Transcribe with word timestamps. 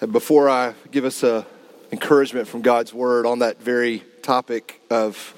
Before 0.00 0.48
I 0.48 0.72
give 0.90 1.04
us 1.04 1.22
a 1.22 1.46
encouragement 1.92 2.48
from 2.48 2.62
God's 2.62 2.94
word 2.94 3.26
on 3.26 3.40
that 3.40 3.60
very 3.60 4.02
topic 4.22 4.80
of 4.88 5.34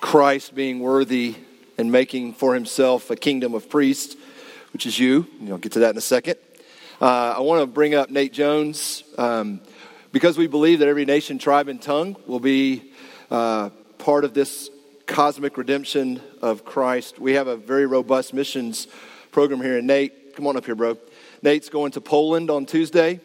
Christ 0.00 0.54
being 0.54 0.78
worthy 0.78 1.34
and 1.76 1.90
making 1.90 2.34
for 2.34 2.54
himself 2.54 3.10
a 3.10 3.16
kingdom 3.16 3.52
of 3.52 3.68
priests, 3.68 4.14
which 4.72 4.86
is 4.86 4.96
you, 4.96 5.26
and 5.40 5.50
I'll 5.50 5.58
get 5.58 5.72
to 5.72 5.80
that 5.80 5.90
in 5.90 5.96
a 5.96 6.00
second. 6.00 6.36
Uh, 7.00 7.34
I 7.36 7.40
want 7.40 7.62
to 7.62 7.66
bring 7.66 7.96
up 7.96 8.08
Nate 8.08 8.32
Jones 8.32 9.02
um, 9.18 9.60
because 10.12 10.38
we 10.38 10.46
believe 10.46 10.78
that 10.78 10.86
every 10.86 11.04
nation, 11.04 11.36
tribe, 11.36 11.66
and 11.66 11.82
tongue 11.82 12.14
will 12.28 12.38
be 12.38 12.92
uh, 13.28 13.70
part 13.98 14.24
of 14.24 14.34
this 14.34 14.70
cosmic 15.06 15.58
redemption 15.58 16.22
of 16.42 16.64
Christ. 16.64 17.18
We 17.18 17.32
have 17.32 17.48
a 17.48 17.56
very 17.56 17.86
robust 17.86 18.32
missions 18.32 18.86
program 19.32 19.60
here, 19.60 19.78
and 19.78 19.86
Nate, 19.88 20.36
come 20.36 20.46
on 20.46 20.56
up 20.56 20.64
here, 20.64 20.76
bro. 20.76 20.96
Nate's 21.42 21.68
going 21.68 21.90
to 21.90 22.00
Poland 22.00 22.50
on 22.50 22.66
Tuesday. 22.66 23.20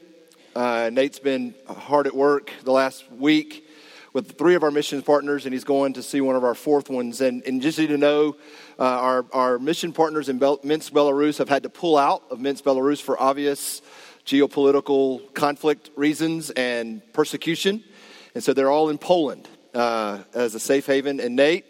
Uh, 0.55 0.89
Nate's 0.91 1.19
been 1.19 1.55
hard 1.65 2.07
at 2.07 2.13
work 2.13 2.51
the 2.63 2.73
last 2.73 3.09
week 3.09 3.65
with 4.11 4.37
three 4.37 4.55
of 4.55 4.63
our 4.63 4.71
mission 4.71 5.01
partners, 5.01 5.45
and 5.45 5.53
he's 5.53 5.63
going 5.63 5.93
to 5.93 6.03
see 6.03 6.19
one 6.19 6.35
of 6.35 6.43
our 6.43 6.55
fourth 6.55 6.89
ones. 6.89 7.21
And, 7.21 7.41
and 7.43 7.61
just 7.61 7.77
so 7.77 7.83
you 7.83 7.95
know, 7.95 8.35
uh, 8.77 8.83
our, 8.83 9.25
our 9.31 9.59
mission 9.59 9.93
partners 9.93 10.27
in 10.27 10.39
Bel- 10.39 10.59
Minsk, 10.63 10.91
Belarus 10.91 11.37
have 11.37 11.47
had 11.47 11.63
to 11.63 11.69
pull 11.69 11.97
out 11.97 12.23
of 12.29 12.41
Minsk, 12.41 12.65
Belarus 12.65 13.01
for 13.01 13.21
obvious 13.21 13.81
geopolitical 14.25 15.33
conflict 15.33 15.89
reasons 15.95 16.49
and 16.49 17.01
persecution. 17.13 17.81
And 18.35 18.43
so 18.43 18.51
they're 18.53 18.69
all 18.69 18.89
in 18.89 18.97
Poland 18.97 19.47
uh, 19.73 20.19
as 20.33 20.53
a 20.53 20.59
safe 20.59 20.85
haven. 20.85 21.21
And 21.21 21.37
Nate, 21.37 21.63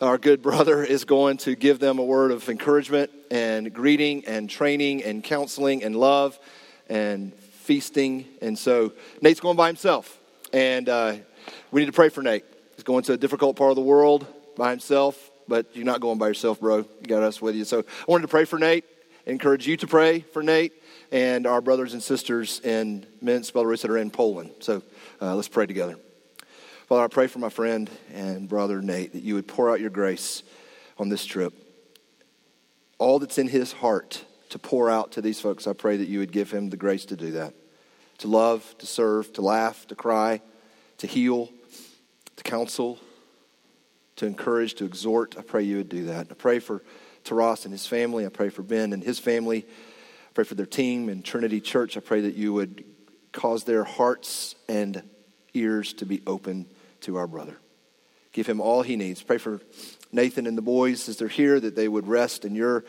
our 0.00 0.16
good 0.16 0.40
brother, 0.40 0.82
is 0.82 1.04
going 1.04 1.36
to 1.38 1.54
give 1.54 1.78
them 1.78 1.98
a 1.98 2.04
word 2.04 2.30
of 2.30 2.48
encouragement 2.48 3.10
and 3.30 3.70
greeting 3.70 4.24
and 4.24 4.48
training 4.48 5.04
and 5.04 5.22
counseling 5.22 5.84
and 5.84 5.94
love 5.94 6.38
and 6.88 7.32
feasting. 7.64 8.26
And 8.42 8.58
so 8.58 8.92
Nate's 9.22 9.40
going 9.40 9.56
by 9.56 9.68
himself. 9.68 10.18
And 10.52 10.88
uh, 10.88 11.16
we 11.70 11.80
need 11.80 11.86
to 11.86 11.92
pray 11.92 12.10
for 12.10 12.22
Nate. 12.22 12.44
He's 12.74 12.84
going 12.84 13.02
to 13.04 13.14
a 13.14 13.16
difficult 13.16 13.56
part 13.56 13.70
of 13.70 13.76
the 13.76 13.82
world 13.82 14.26
by 14.56 14.70
himself, 14.70 15.30
but 15.48 15.74
you're 15.74 15.86
not 15.86 16.00
going 16.00 16.18
by 16.18 16.28
yourself, 16.28 16.60
bro. 16.60 16.78
You 16.78 17.06
got 17.06 17.22
us 17.22 17.40
with 17.40 17.54
you. 17.54 17.64
So 17.64 17.80
I 17.80 18.04
wanted 18.06 18.22
to 18.22 18.28
pray 18.28 18.44
for 18.44 18.58
Nate, 18.58 18.84
encourage 19.26 19.66
you 19.66 19.76
to 19.78 19.86
pray 19.86 20.20
for 20.20 20.42
Nate 20.42 20.72
and 21.10 21.46
our 21.46 21.60
brothers 21.60 21.94
and 21.94 22.02
sisters 22.02 22.60
in 22.60 23.06
Minsk, 23.22 23.54
Belarus 23.54 23.82
that 23.82 23.90
are 23.90 23.98
in 23.98 24.10
Poland. 24.10 24.50
So 24.60 24.82
uh, 25.22 25.34
let's 25.34 25.48
pray 25.48 25.66
together. 25.66 25.96
Father, 26.86 27.04
I 27.04 27.08
pray 27.08 27.28
for 27.28 27.38
my 27.38 27.48
friend 27.48 27.90
and 28.12 28.46
brother 28.46 28.82
Nate 28.82 29.12
that 29.14 29.22
you 29.22 29.36
would 29.36 29.48
pour 29.48 29.70
out 29.70 29.80
your 29.80 29.90
grace 29.90 30.42
on 30.98 31.08
this 31.08 31.24
trip. 31.24 31.54
All 32.98 33.18
that's 33.18 33.38
in 33.38 33.48
his 33.48 33.72
heart 33.72 34.24
to 34.54 34.58
pour 34.60 34.88
out 34.88 35.10
to 35.10 35.20
these 35.20 35.40
folks, 35.40 35.66
I 35.66 35.72
pray 35.72 35.96
that 35.96 36.06
you 36.06 36.20
would 36.20 36.30
give 36.30 36.52
him 36.52 36.70
the 36.70 36.76
grace 36.76 37.04
to 37.06 37.16
do 37.16 37.32
that. 37.32 37.54
To 38.18 38.28
love, 38.28 38.76
to 38.78 38.86
serve, 38.86 39.32
to 39.32 39.42
laugh, 39.42 39.84
to 39.88 39.96
cry, 39.96 40.42
to 40.98 41.08
heal, 41.08 41.50
to 42.36 42.44
counsel, 42.44 43.00
to 44.14 44.26
encourage, 44.26 44.74
to 44.74 44.84
exhort. 44.84 45.34
I 45.36 45.42
pray 45.42 45.64
you 45.64 45.78
would 45.78 45.88
do 45.88 46.04
that. 46.04 46.28
I 46.30 46.34
pray 46.34 46.60
for 46.60 46.84
Taras 47.24 47.64
and 47.64 47.72
his 47.72 47.84
family. 47.84 48.26
I 48.26 48.28
pray 48.28 48.48
for 48.48 48.62
Ben 48.62 48.92
and 48.92 49.02
his 49.02 49.18
family. 49.18 49.66
I 49.66 50.32
pray 50.34 50.44
for 50.44 50.54
their 50.54 50.66
team 50.66 51.08
and 51.08 51.24
Trinity 51.24 51.60
Church. 51.60 51.96
I 51.96 52.00
pray 52.00 52.20
that 52.20 52.36
you 52.36 52.52
would 52.52 52.84
cause 53.32 53.64
their 53.64 53.82
hearts 53.82 54.54
and 54.68 55.02
ears 55.52 55.94
to 55.94 56.06
be 56.06 56.22
open 56.28 56.66
to 57.00 57.16
our 57.16 57.26
brother. 57.26 57.56
Give 58.30 58.46
him 58.46 58.60
all 58.60 58.82
he 58.82 58.94
needs. 58.94 59.20
Pray 59.20 59.38
for 59.38 59.60
Nathan 60.12 60.46
and 60.46 60.56
the 60.56 60.62
boys 60.62 61.08
as 61.08 61.16
they're 61.16 61.26
here 61.26 61.58
that 61.58 61.74
they 61.74 61.88
would 61.88 62.06
rest 62.06 62.44
in 62.44 62.54
your 62.54 62.84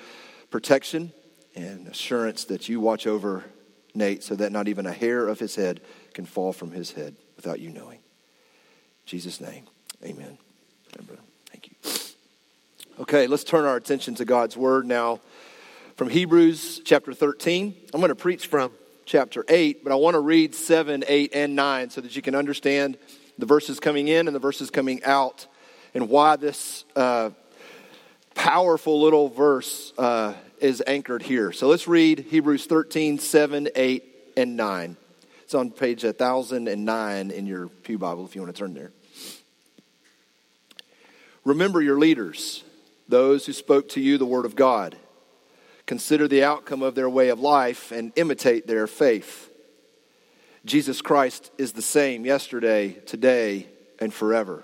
protection 0.52 1.12
and 1.56 1.88
assurance 1.88 2.46
that 2.46 2.68
you 2.68 2.80
watch 2.80 3.08
over 3.08 3.46
Nate 3.94 4.24
so 4.24 4.36
that 4.36 4.52
not 4.52 4.68
even 4.68 4.86
a 4.86 4.92
hair 4.92 5.28
of 5.28 5.40
his 5.40 5.56
head 5.56 5.82
can 6.14 6.26
fall 6.26 6.54
from 6.54 6.72
his 6.72 6.92
head 6.92 7.16
without 7.36 7.60
you 7.60 7.70
knowing. 7.70 8.00
In 8.00 9.06
Jesus' 9.06 9.40
name, 9.40 9.66
amen. 10.04 10.38
Thank 11.50 11.70
you. 11.70 12.02
Okay, 13.00 13.28
let's 13.28 13.44
turn 13.44 13.66
our 13.66 13.76
attention 13.76 14.16
to 14.16 14.26
God's 14.26 14.58
word 14.58 14.86
now 14.86 15.22
from 15.96 16.10
Hebrews 16.10 16.82
chapter 16.84 17.14
13. 17.14 17.74
I'm 17.94 18.02
going 18.02 18.10
to 18.10 18.16
preach 18.16 18.48
from 18.48 18.72
chapter 19.06 19.46
8, 19.48 19.84
but 19.84 19.94
I 19.94 19.96
want 19.96 20.16
to 20.16 20.20
read 20.20 20.56
7, 20.56 21.04
8, 21.08 21.32
and 21.34 21.56
9 21.56 21.90
so 21.90 22.02
that 22.02 22.16
you 22.16 22.22
can 22.22 22.36
understand 22.36 22.98
the 23.38 23.46
verses 23.46 23.80
coming 23.80 24.08
in 24.08 24.28
and 24.28 24.36
the 24.36 24.40
verses 24.40 24.70
coming 24.70 25.04
out 25.04 25.48
and 25.94 26.10
why 26.10 26.36
this 26.36 26.84
uh, 26.96 27.30
powerful 28.34 29.02
little 29.02 29.30
verse 29.30 29.94
uh, 29.98 30.34
is 30.60 30.84
anchored 30.86 31.22
here. 31.22 31.52
So 31.52 31.68
let's 31.68 31.88
read 31.88 32.20
Hebrews 32.30 32.66
13, 32.66 33.20
7, 33.20 33.70
8, 33.76 34.04
and 34.38 34.58
9. 34.58 34.98
It's 35.44 35.54
on 35.54 35.72
page 35.72 36.04
1009 36.04 37.32
in 37.32 37.46
your 37.46 37.68
Pew 37.68 37.98
Bible 37.98 38.26
if 38.26 38.36
you 38.36 38.42
want 38.42 38.56
to 38.56 38.60
turn 38.60 38.74
there. 38.74 38.92
Remember 41.44 41.82
your 41.82 42.00
leaders, 42.00 42.64
those 43.08 43.46
who 43.46 43.54
spoke 43.54 43.90
to 43.90 44.02
you 44.02 44.18
the 44.18 44.26
word 44.26 44.46
of 44.46 44.56
God. 44.56 44.96
Consider 45.86 46.28
the 46.28 46.44
outcome 46.44 46.82
of 46.82 46.96
their 46.96 47.10
way 47.10 47.30
of 47.30 47.40
life 47.40 47.92
and 47.92 48.12
imitate 48.16 48.66
their 48.66 48.88
faith. 48.88 49.52
Jesus 50.66 51.02
Christ 51.02 51.52
is 51.60 51.74
the 51.74 51.84
same 51.84 52.26
yesterday, 52.26 52.94
today, 53.06 53.68
and 54.00 54.12
forever. 54.12 54.64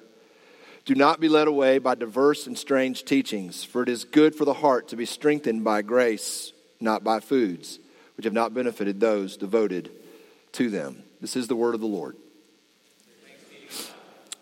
Do 0.86 0.96
not 0.96 1.20
be 1.20 1.30
led 1.30 1.48
away 1.48 1.78
by 1.78 1.96
diverse 1.96 2.48
and 2.48 2.58
strange 2.58 3.06
teachings, 3.06 3.64
for 3.64 3.84
it 3.84 3.90
is 3.90 4.04
good 4.04 4.36
for 4.36 4.46
the 4.46 4.54
heart 4.54 4.88
to 4.90 4.96
be 4.96 5.06
strengthened 5.06 5.64
by 5.64 5.84
grace, 5.84 6.54
not 6.80 7.04
by 7.04 7.20
foods, 7.20 7.80
which 8.18 8.24
have 8.24 8.34
not 8.34 8.54
benefited 8.54 9.00
those 9.00 9.38
devoted 9.38 9.92
to 10.54 10.70
them. 10.70 11.04
This 11.22 11.36
is 11.36 11.48
the 11.48 11.56
word 11.56 11.76
of 11.76 11.82
the 11.82 11.88
Lord. 11.88 12.16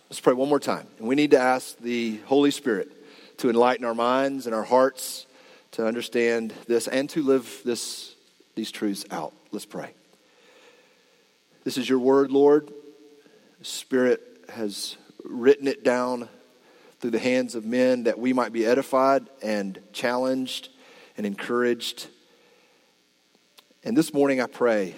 Let's 0.09 0.21
pray 0.21 0.33
one 0.33 0.49
more 0.49 0.59
time. 0.59 0.87
And 0.97 1.07
we 1.07 1.15
need 1.15 1.31
to 1.31 1.39
ask 1.39 1.77
the 1.77 2.17
Holy 2.25 2.51
Spirit 2.51 2.89
to 3.39 3.49
enlighten 3.49 3.85
our 3.85 3.93
minds 3.93 4.45
and 4.45 4.55
our 4.55 4.63
hearts 4.63 5.27
to 5.71 5.85
understand 5.85 6.53
this 6.67 6.87
and 6.87 7.09
to 7.11 7.21
live 7.21 7.61
this, 7.63 8.15
these 8.55 8.71
truths 8.71 9.05
out. 9.11 9.33
Let's 9.51 9.65
pray. 9.65 9.93
This 11.63 11.77
is 11.77 11.87
your 11.87 11.99
word, 11.99 12.31
Lord. 12.31 12.71
Spirit 13.61 14.21
has 14.49 14.97
written 15.23 15.67
it 15.67 15.83
down 15.83 16.29
through 16.99 17.11
the 17.11 17.19
hands 17.19 17.55
of 17.55 17.65
men 17.65 18.03
that 18.03 18.19
we 18.19 18.33
might 18.33 18.51
be 18.51 18.65
edified 18.65 19.29
and 19.41 19.79
challenged 19.93 20.69
and 21.17 21.25
encouraged. 21.25 22.07
And 23.83 23.95
this 23.95 24.13
morning 24.13 24.41
I 24.41 24.47
pray 24.47 24.95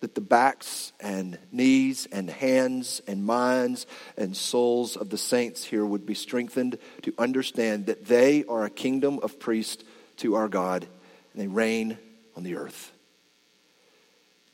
that 0.00 0.14
the 0.14 0.20
backs 0.20 0.92
and 1.00 1.38
knees 1.50 2.06
and 2.12 2.28
hands 2.28 3.00
and 3.06 3.24
minds 3.24 3.86
and 4.18 4.36
souls 4.36 4.96
of 4.96 5.08
the 5.08 5.16
saints 5.16 5.64
here 5.64 5.86
would 5.86 6.04
be 6.04 6.14
strengthened 6.14 6.78
to 7.02 7.14
understand 7.18 7.86
that 7.86 8.04
they 8.04 8.44
are 8.44 8.64
a 8.64 8.70
kingdom 8.70 9.18
of 9.22 9.40
priests 9.40 9.82
to 10.18 10.34
our 10.34 10.48
God 10.48 10.86
and 11.32 11.42
they 11.42 11.46
reign 11.46 11.96
on 12.36 12.42
the 12.42 12.56
earth. 12.56 12.92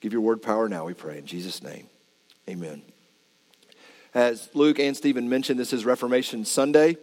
Give 0.00 0.12
your 0.12 0.22
word 0.22 0.40
power 0.40 0.68
now, 0.68 0.84
we 0.84 0.94
pray, 0.94 1.18
in 1.18 1.26
Jesus' 1.26 1.62
name. 1.62 1.88
Amen. 2.48 2.82
As 4.12 4.50
Luke 4.54 4.80
and 4.80 4.96
Stephen 4.96 5.28
mentioned, 5.28 5.60
this 5.60 5.72
is 5.72 5.84
Reformation 5.84 6.44
Sunday, 6.44 6.96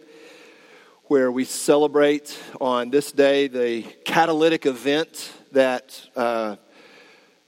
where 1.04 1.32
we 1.32 1.44
celebrate 1.46 2.38
on 2.60 2.90
this 2.90 3.12
day 3.12 3.48
the 3.48 3.80
catalytic 4.04 4.66
event 4.66 5.32
that 5.52 6.06
uh, 6.16 6.56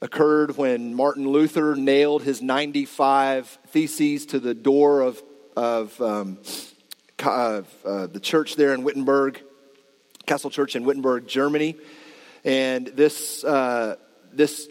occurred 0.00 0.56
when 0.56 0.94
Martin 0.94 1.28
Luther 1.28 1.74
nailed 1.74 2.22
his 2.22 2.40
95 2.40 3.58
theses 3.66 4.24
to 4.26 4.40
the 4.40 4.54
door 4.54 5.02
of, 5.02 5.22
of, 5.54 6.00
um, 6.00 6.38
uh, 7.22 7.60
the 7.84 8.20
church 8.22 8.56
there 8.56 8.72
in 8.72 8.82
Wittenberg, 8.82 9.42
Castle 10.24 10.48
Church 10.48 10.74
in 10.74 10.84
Wittenberg, 10.84 11.26
Germany. 11.28 11.76
And 12.44 12.86
this, 12.86 13.44
uh, 13.44 13.96
this 14.32 14.70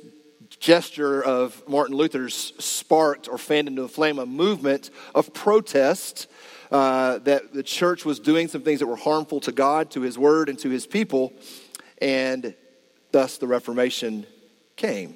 gesture 0.50 1.24
of 1.24 1.62
Martin 1.68 1.96
Luther's 1.96 2.54
sparked 2.60 3.28
or 3.28 3.38
fanned 3.38 3.68
into 3.68 3.84
a 3.84 3.88
flame 3.88 4.20
a 4.20 4.26
movement 4.26 4.90
of 5.14 5.34
protest 5.34 6.28
uh, 6.72 7.18
that 7.20 7.54
the 7.54 7.64
church 7.64 8.06
was 8.06 8.20
doing 8.20 8.48
some 8.48 8.62
things 8.62 8.80
that 8.80 8.88
were 8.88 8.96
harmful 8.96 9.40
to 9.42 9.52
God, 9.52 9.92
to 9.92 10.02
his 10.02 10.18
word, 10.18 10.50
and 10.50 10.60
to 10.60 10.70
his 10.70 10.86
people, 10.86 11.34
and 12.02 12.54
thus 13.12 13.38
the 13.38 13.48
Reformation 13.48 14.26
came. 14.76 15.16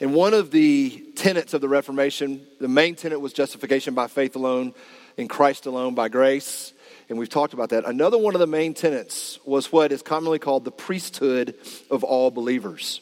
And 0.00 0.14
one 0.14 0.34
of 0.34 0.50
the 0.50 1.04
tenets 1.14 1.54
of 1.54 1.60
the 1.60 1.68
Reformation, 1.68 2.46
the 2.60 2.68
main 2.68 2.96
tenet 2.96 3.20
was 3.20 3.32
justification 3.32 3.94
by 3.94 4.08
faith 4.08 4.36
alone, 4.36 4.74
in 5.16 5.28
Christ 5.28 5.66
alone, 5.66 5.94
by 5.94 6.08
grace. 6.08 6.72
And 7.08 7.18
we've 7.18 7.28
talked 7.28 7.54
about 7.54 7.70
that. 7.70 7.86
Another 7.86 8.18
one 8.18 8.34
of 8.34 8.40
the 8.40 8.46
main 8.46 8.74
tenets 8.74 9.38
was 9.44 9.72
what 9.72 9.92
is 9.92 10.02
commonly 10.02 10.38
called 10.38 10.64
the 10.64 10.72
priesthood 10.72 11.54
of 11.90 12.04
all 12.04 12.30
believers. 12.30 13.00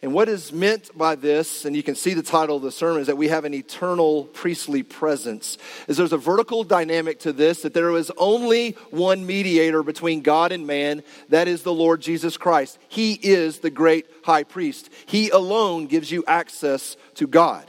And 0.00 0.14
what 0.14 0.28
is 0.28 0.52
meant 0.52 0.96
by 0.96 1.16
this, 1.16 1.64
and 1.64 1.74
you 1.74 1.82
can 1.82 1.96
see 1.96 2.14
the 2.14 2.22
title 2.22 2.56
of 2.56 2.62
the 2.62 2.70
sermon, 2.70 3.00
is 3.00 3.08
that 3.08 3.16
we 3.16 3.28
have 3.28 3.44
an 3.44 3.52
eternal 3.52 4.24
priestly 4.24 4.84
presence. 4.84 5.58
Is 5.88 5.96
there's 5.96 6.12
a 6.12 6.18
vertical 6.18 6.62
dynamic 6.62 7.18
to 7.20 7.32
this, 7.32 7.62
that 7.62 7.74
there 7.74 7.90
is 7.96 8.12
only 8.16 8.72
one 8.90 9.26
mediator 9.26 9.82
between 9.82 10.20
God 10.20 10.52
and 10.52 10.68
man, 10.68 11.02
that 11.30 11.48
is 11.48 11.62
the 11.62 11.74
Lord 11.74 12.00
Jesus 12.00 12.36
Christ. 12.36 12.78
He 12.88 13.14
is 13.14 13.58
the 13.58 13.70
great 13.70 14.06
high 14.22 14.44
priest. 14.44 14.88
He 15.06 15.30
alone 15.30 15.86
gives 15.86 16.12
you 16.12 16.22
access 16.28 16.96
to 17.14 17.26
God. 17.26 17.68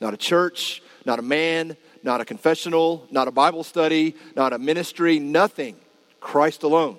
Not 0.00 0.14
a 0.14 0.18
church, 0.18 0.82
not 1.04 1.18
a 1.18 1.22
man, 1.22 1.76
not 2.02 2.22
a 2.22 2.24
confessional, 2.24 3.06
not 3.10 3.28
a 3.28 3.32
Bible 3.32 3.62
study, 3.62 4.16
not 4.36 4.54
a 4.54 4.58
ministry, 4.58 5.18
nothing. 5.18 5.76
Christ 6.18 6.64
alone. 6.64 6.98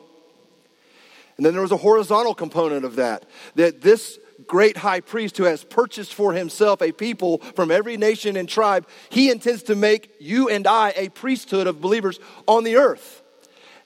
And 1.35 1.45
then 1.45 1.51
there 1.51 1.61
was 1.61 1.73
a 1.73 1.77
horizontal 1.77 2.33
component 2.33 2.85
of 2.85 2.95
that, 2.95 3.25
that 3.55 3.81
this 3.81 4.19
great 4.45 4.77
high 4.77 4.99
priest 4.99 5.37
who 5.37 5.45
has 5.45 5.63
purchased 5.63 6.13
for 6.13 6.33
himself 6.33 6.81
a 6.81 6.91
people 6.91 7.39
from 7.55 7.71
every 7.71 7.97
nation 7.97 8.35
and 8.35 8.47
tribe, 8.47 8.87
he 9.09 9.31
intends 9.31 9.63
to 9.63 9.75
make 9.75 10.13
you 10.19 10.49
and 10.49 10.67
I 10.67 10.93
a 10.95 11.09
priesthood 11.09 11.67
of 11.67 11.81
believers 11.81 12.19
on 12.47 12.63
the 12.63 12.75
earth. 12.75 13.23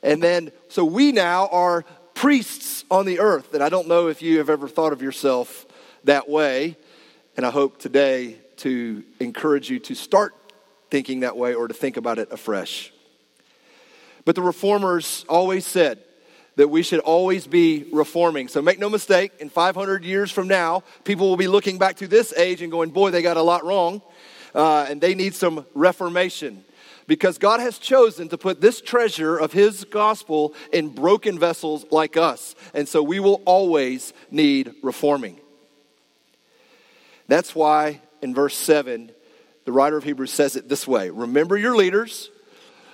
And 0.04 0.22
then, 0.22 0.52
so 0.68 0.84
we 0.84 1.12
now 1.12 1.48
are 1.48 1.84
priests 2.14 2.84
on 2.92 3.06
the 3.06 3.20
earth. 3.20 3.54
And 3.54 3.64
I 3.64 3.70
don't 3.70 3.88
know 3.88 4.08
if 4.08 4.22
you 4.22 4.40
have 4.40 4.50
ever 4.50 4.68
thought 4.68 4.94
of 4.94 5.02
yourself 5.02 5.66
that 6.04 6.28
way. 6.28 6.76
And 7.38 7.46
I 7.46 7.52
hope 7.52 7.80
today 7.80 8.38
to 8.58 9.04
encourage 9.20 9.70
you 9.70 9.80
to 9.80 9.96
start 9.96 10.34
thinking 10.90 11.22
that 11.22 11.38
way 11.38 11.54
or 11.54 11.68
to 11.68 11.74
think 11.74 11.98
about 11.98 12.20
it 12.20 12.32
afresh. 12.32 12.92
But 14.26 14.36
the 14.36 14.42
reformers 14.42 15.26
always 15.28 15.66
said, 15.66 16.00
that 16.56 16.70
we 16.70 16.84
should 16.84 17.00
always 17.00 17.48
be 17.48 17.86
reforming. 17.92 18.48
So 18.48 18.62
make 18.62 18.80
no 18.80 18.90
mistake, 18.90 19.32
in 19.40 19.50
500 19.50 20.04
years 20.04 20.32
from 20.32 20.48
now, 20.48 20.84
people 21.04 21.30
will 21.30 21.38
be 21.38 21.48
looking 21.48 21.78
back 21.78 21.98
to 21.98 22.08
this 22.08 22.34
age 22.34 22.62
and 22.62 22.72
going, 22.72 22.90
boy, 22.90 23.12
they 23.12 23.22
got 23.22 23.38
a 23.38 23.42
lot 23.42 23.64
wrong, 23.64 24.02
uh, 24.54 24.86
and 24.90 25.00
they 25.00 25.16
need 25.16 25.34
some 25.34 25.66
reformation. 25.74 26.64
Because 27.08 27.38
God 27.38 27.60
has 27.60 27.78
chosen 27.78 28.30
to 28.30 28.38
put 28.38 28.62
this 28.62 28.80
treasure 28.80 29.38
of 29.38 29.54
His 29.54 29.86
gospel 29.86 30.54
in 30.72 30.90
broken 30.90 31.40
vessels 31.40 31.86
like 31.90 32.16
us. 32.16 32.56
And 32.74 32.88
so 32.88 33.02
we 33.02 33.20
will 33.20 33.42
always 33.46 34.14
need 34.30 34.74
reforming. 34.84 35.40
That's 37.28 37.56
why 37.56 38.02
in 38.22 38.36
verse 38.36 38.56
7, 38.56 39.12
the 39.66 39.72
writer 39.72 39.98
of 39.98 40.04
Hebrews 40.04 40.32
says 40.32 40.56
it 40.56 40.70
this 40.70 40.88
way 40.88 41.10
Remember 41.10 41.58
your 41.58 41.76
leaders 41.76 42.30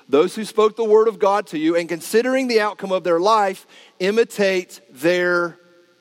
those 0.09 0.35
who 0.35 0.45
spoke 0.45 0.75
the 0.75 0.83
word 0.83 1.07
of 1.07 1.19
God 1.19 1.47
to 1.47 1.59
you, 1.59 1.75
and 1.75 1.89
considering 1.89 2.47
the 2.47 2.61
outcome 2.61 2.91
of 2.91 3.03
their 3.03 3.19
life, 3.19 3.67
imitate 3.99 4.81
their 4.89 5.57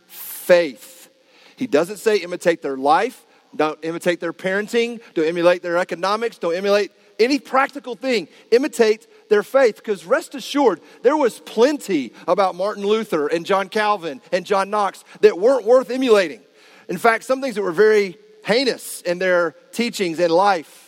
faith. 0.06 1.11
He 1.56 1.67
doesn't 1.67 1.97
say 1.97 2.19
imitate 2.19 2.62
their 2.62 2.76
life, 2.76 3.26
don't 3.55 3.79
imitate 3.82 4.20
their 4.20 4.32
parenting, 4.32 5.00
don't 5.14 5.26
emulate 5.26 5.62
their 5.62 5.79
economics, 5.79 6.38
don't 6.38 6.55
emulate 6.55 6.93
any 7.19 7.38
practical 7.38 7.94
thing. 7.94 8.29
Imitate 8.50 9.06
their 9.29 9.43
faith. 9.43 9.76
Because 9.76 10.05
rest 10.05 10.35
assured, 10.35 10.81
there 11.02 11.17
was 11.17 11.41
plenty 11.41 12.12
about 12.29 12.55
Martin 12.55 12.85
Luther 12.85 13.26
and 13.26 13.47
John 13.47 13.69
Calvin 13.69 14.20
and 14.32 14.44
John 14.44 14.70
Knox 14.70 15.05
that 15.20 15.38
weren't 15.38 15.64
worth 15.64 15.91
emulating. 15.91 16.43
In 16.88 16.99
fact, 16.99 17.25
some 17.25 17.41
things 17.41 17.55
that 17.56 17.62
were 17.62 17.73
very 17.73 18.19
heinous 18.44 19.00
in 19.02 19.19
their 19.19 19.52
teachings 19.73 20.20
and 20.20 20.31
life. 20.31 20.86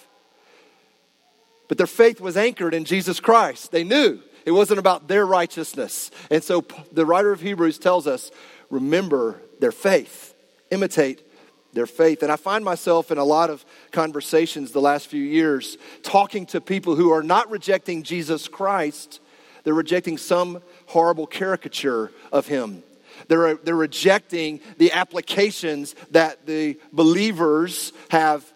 But 1.68 1.78
their 1.78 1.86
faith 1.86 2.20
was 2.20 2.36
anchored 2.36 2.74
in 2.74 2.84
Jesus 2.84 3.20
Christ. 3.20 3.70
They 3.70 3.84
knew 3.84 4.20
it 4.44 4.52
wasn't 4.52 4.78
about 4.78 5.08
their 5.08 5.26
righteousness. 5.26 6.10
And 6.30 6.42
so 6.42 6.64
the 6.90 7.04
writer 7.04 7.32
of 7.32 7.42
Hebrews 7.42 7.78
tells 7.78 8.06
us 8.06 8.30
remember 8.70 9.40
their 9.60 9.72
faith, 9.72 10.34
imitate 10.70 11.22
their 11.74 11.86
faith. 11.86 12.22
And 12.22 12.32
I 12.32 12.36
find 12.36 12.64
myself 12.64 13.10
in 13.10 13.18
a 13.18 13.24
lot 13.24 13.50
of 13.50 13.64
conversations 13.92 14.72
the 14.72 14.80
last 14.80 15.08
few 15.08 15.22
years 15.22 15.76
talking 16.02 16.46
to 16.46 16.60
people 16.60 16.96
who 16.96 17.12
are 17.12 17.22
not 17.22 17.50
rejecting 17.50 18.02
Jesus 18.02 18.48
Christ, 18.48 19.20
they're 19.64 19.74
rejecting 19.74 20.16
some 20.16 20.62
horrible 20.86 21.26
caricature 21.26 22.10
of 22.32 22.46
him. 22.46 22.82
They're, 23.26 23.56
they're 23.56 23.76
rejecting 23.76 24.60
the 24.78 24.92
applications 24.92 25.94
that 26.12 26.46
the 26.46 26.78
believers 26.92 27.92
have 28.08 28.50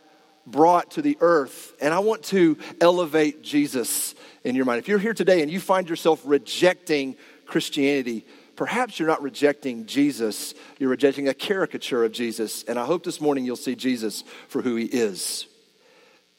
brought 0.47 0.93
to 0.93 1.03
the 1.03 1.17
earth. 1.21 1.75
And 1.81 1.95
I 1.95 2.01
want 2.01 2.23
to 2.25 2.59
elevate 2.81 3.43
Jesus 3.43 4.15
in 4.45 4.55
your 4.55 4.65
mind. 4.65 4.79
If 4.79 4.89
you're 4.89 4.99
here 4.99 5.15
today 5.15 5.43
and 5.43 5.51
you 5.51 5.61
find 5.61 5.89
yourself 5.89 6.21
rejecting 6.25 7.17
Christianity, 7.47 8.27
perhaps 8.57 8.99
you're 8.99 9.09
not 9.09 9.23
rejecting 9.23 9.87
Jesus, 9.87 10.55
you're 10.79 10.91
rejecting 10.91 11.29
a 11.29 11.35
caricature 11.35 12.05
of 12.05 12.13
Jesus. 12.13 12.65
And 12.65 12.79
I 12.79 12.85
hope 12.85 13.05
this 13.05 13.21
morning 13.21 13.45
you'll 13.45 13.57
see 13.57 13.75
Jesus 13.75 14.25
for 14.49 14.63
who 14.63 14.77
he 14.77 14.87
is. 14.87 15.47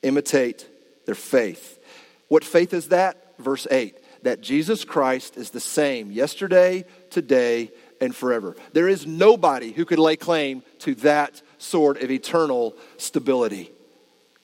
Imitate 0.01 0.67
their 1.05 1.15
faith. 1.15 1.79
What 2.27 2.43
faith 2.43 2.73
is 2.73 2.89
that? 2.89 3.37
Verse 3.39 3.67
8 3.69 3.97
that 4.23 4.39
Jesus 4.39 4.85
Christ 4.85 5.35
is 5.35 5.49
the 5.49 5.59
same 5.59 6.09
yesterday, 6.09 6.85
today, 7.09 7.71
and 7.99 8.15
forever. 8.15 8.55
There 8.71 8.87
is 8.87 9.05
nobody 9.05 9.73
who 9.73 9.85
could 9.85 9.99
lay 9.99 10.15
claim 10.15 10.63
to 10.79 10.95
that 10.95 11.41
sort 11.57 12.01
of 12.01 12.09
eternal 12.09 12.75
stability 12.97 13.71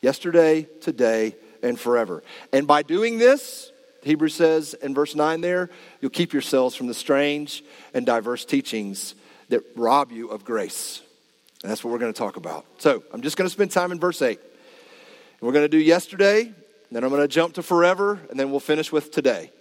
yesterday, 0.01 0.67
today, 0.81 1.35
and 1.61 1.79
forever. 1.79 2.23
And 2.53 2.67
by 2.67 2.83
doing 2.83 3.17
this, 3.17 3.71
Hebrews 4.03 4.35
says 4.35 4.73
in 4.75 4.93
verse 4.93 5.15
9 5.15 5.41
there, 5.41 5.69
you'll 6.01 6.11
keep 6.11 6.33
yourselves 6.33 6.75
from 6.75 6.87
the 6.87 6.93
strange 6.93 7.63
and 7.93 8.05
diverse 8.05 8.45
teachings 8.45 9.15
that 9.49 9.61
rob 9.75 10.11
you 10.11 10.29
of 10.29 10.45
grace. 10.45 11.01
And 11.61 11.69
that's 11.69 11.83
what 11.83 11.91
we're 11.91 11.99
going 11.99 12.13
to 12.13 12.17
talk 12.17 12.37
about. 12.37 12.65
So 12.77 13.03
I'm 13.11 13.21
just 13.21 13.35
going 13.35 13.47
to 13.47 13.51
spend 13.51 13.71
time 13.71 13.91
in 13.91 13.99
verse 13.99 14.21
8. 14.21 14.39
And 14.39 15.41
we're 15.41 15.53
going 15.53 15.65
to 15.65 15.69
do 15.69 15.77
yesterday, 15.77 16.53
then 16.91 17.03
I'm 17.03 17.09
going 17.09 17.21
to 17.21 17.27
jump 17.27 17.55
to 17.55 17.63
forever, 17.63 18.19
and 18.29 18.39
then 18.39 18.51
we'll 18.51 18.59
finish 18.59 18.91
with 18.91 19.11
today. 19.11 19.51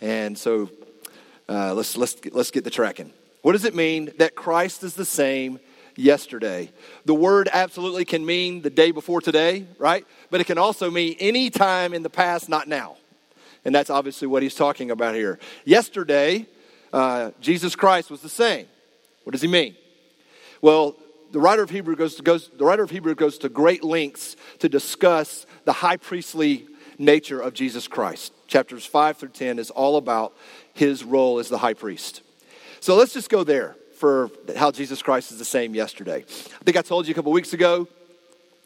And 0.00 0.36
so 0.36 0.70
uh, 1.48 1.74
let's, 1.74 1.96
let's, 1.96 2.16
let's 2.32 2.50
get 2.50 2.64
the 2.64 2.70
tracking. 2.70 3.12
What 3.42 3.52
does 3.52 3.64
it 3.64 3.74
mean 3.74 4.10
that 4.18 4.34
Christ 4.34 4.82
is 4.82 4.94
the 4.94 5.04
same 5.04 5.58
yesterday. 5.96 6.70
The 7.04 7.14
word 7.14 7.48
absolutely 7.52 8.04
can 8.04 8.24
mean 8.24 8.62
the 8.62 8.70
day 8.70 8.90
before 8.90 9.20
today, 9.20 9.66
right? 9.78 10.06
But 10.30 10.40
it 10.40 10.44
can 10.44 10.58
also 10.58 10.90
mean 10.90 11.16
any 11.20 11.50
time 11.50 11.94
in 11.94 12.02
the 12.02 12.10
past, 12.10 12.48
not 12.48 12.68
now. 12.68 12.96
And 13.64 13.74
that's 13.74 13.90
obviously 13.90 14.26
what 14.28 14.42
he's 14.42 14.54
talking 14.54 14.90
about 14.90 15.14
here. 15.14 15.38
Yesterday, 15.64 16.46
uh, 16.92 17.30
Jesus 17.40 17.76
Christ 17.76 18.10
was 18.10 18.20
the 18.20 18.28
same. 18.28 18.66
What 19.24 19.32
does 19.32 19.42
he 19.42 19.48
mean? 19.48 19.76
Well, 20.60 20.96
the 21.30 21.40
writer 21.40 21.62
of 21.62 21.70
Hebrew 21.70 21.96
goes 21.96 22.16
to, 22.16 22.22
goes, 22.22 22.50
the 22.56 22.64
writer 22.64 22.82
of 22.82 22.90
Hebrew 22.90 23.14
goes 23.14 23.38
to 23.38 23.48
great 23.48 23.82
lengths 23.82 24.36
to 24.58 24.68
discuss 24.68 25.46
the 25.64 25.72
high 25.72 25.96
priestly 25.96 26.66
nature 26.98 27.40
of 27.40 27.54
Jesus 27.54 27.88
Christ. 27.88 28.32
Chapters 28.46 28.84
5 28.84 29.16
through 29.16 29.30
10 29.30 29.58
is 29.58 29.70
all 29.70 29.96
about 29.96 30.34
his 30.74 31.04
role 31.04 31.38
as 31.38 31.48
the 31.48 31.58
high 31.58 31.74
priest. 31.74 32.22
So 32.80 32.96
let's 32.96 33.12
just 33.12 33.30
go 33.30 33.44
there 33.44 33.76
for 34.02 34.32
how 34.56 34.72
Jesus 34.72 35.00
Christ 35.00 35.30
is 35.30 35.38
the 35.38 35.44
same 35.44 35.76
yesterday. 35.76 36.24
I 36.28 36.64
think 36.64 36.76
I 36.76 36.82
told 36.82 37.06
you 37.06 37.12
a 37.12 37.14
couple 37.14 37.30
weeks 37.30 37.52
ago 37.52 37.86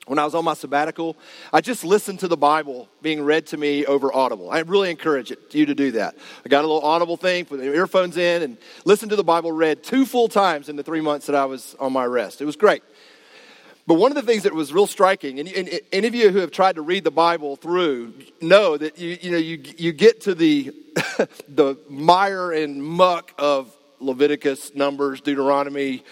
when 0.07 0.19
I 0.19 0.25
was 0.25 0.35
on 0.35 0.47
my 0.47 0.55
sabbatical, 0.55 1.15
I 1.53 1.61
just 1.61 1.85
listened 1.85 2.21
to 2.21 2.29
the 2.29 2.39
Bible 2.39 2.89
being 3.03 3.23
read 3.23 3.45
to 3.49 3.59
me 3.59 3.85
over 3.85 4.11
Audible. 4.15 4.51
I 4.51 4.61
really 4.61 4.91
encourage 4.91 5.31
you 5.51 5.67
to 5.67 5.75
do 5.75 5.91
that. 5.91 6.17
I 6.43 6.49
got 6.49 6.65
a 6.65 6.67
little 6.67 6.81
Audible 6.81 7.19
thing, 7.19 7.45
put 7.45 7.59
the 7.59 7.67
earphones 7.67 8.17
in, 8.17 8.45
and 8.45 8.57
listened 8.87 9.11
to 9.11 9.17
the 9.17 9.25
Bible 9.25 9.53
read 9.53 9.85
two 9.85 10.07
full 10.07 10.29
times 10.29 10.71
in 10.71 10.77
the 10.77 10.83
three 10.83 11.03
months 11.03 11.27
that 11.27 11.37
I 11.37 11.45
was 11.45 11.77
on 11.79 11.93
my 11.93 12.07
rest. 12.07 12.41
It 12.41 12.47
was 12.47 12.57
great. 12.57 12.83
But 13.87 13.95
one 13.97 14.11
of 14.11 14.17
the 14.17 14.23
things 14.23 14.45
that 14.45 14.55
was 14.55 14.73
real 14.73 14.87
striking, 14.87 15.39
and, 15.39 15.51
and, 15.51 15.69
any 15.93 16.09
of 16.09 16.15
you 16.15 16.31
who 16.31 16.39
have 16.39 16.51
tried 16.51 16.77
to 16.77 16.83
read 16.83 17.05
the 17.05 17.11
Bible 17.11 17.57
through 17.57 18.15
know 18.41 18.79
that 18.79 18.99
you, 18.99 19.19
you 19.21 19.31
know 19.33 19.37
you, 19.37 19.63
you 19.77 19.93
get 19.93 20.23
to 20.23 20.35
the 20.35 20.73
the 21.49 21.77
mire 21.91 22.53
and 22.53 22.83
muck 22.83 23.33
of 23.37 23.76
Leviticus, 24.01 24.75
Numbers, 24.75 25.21
Deuteronomy, 25.21 26.05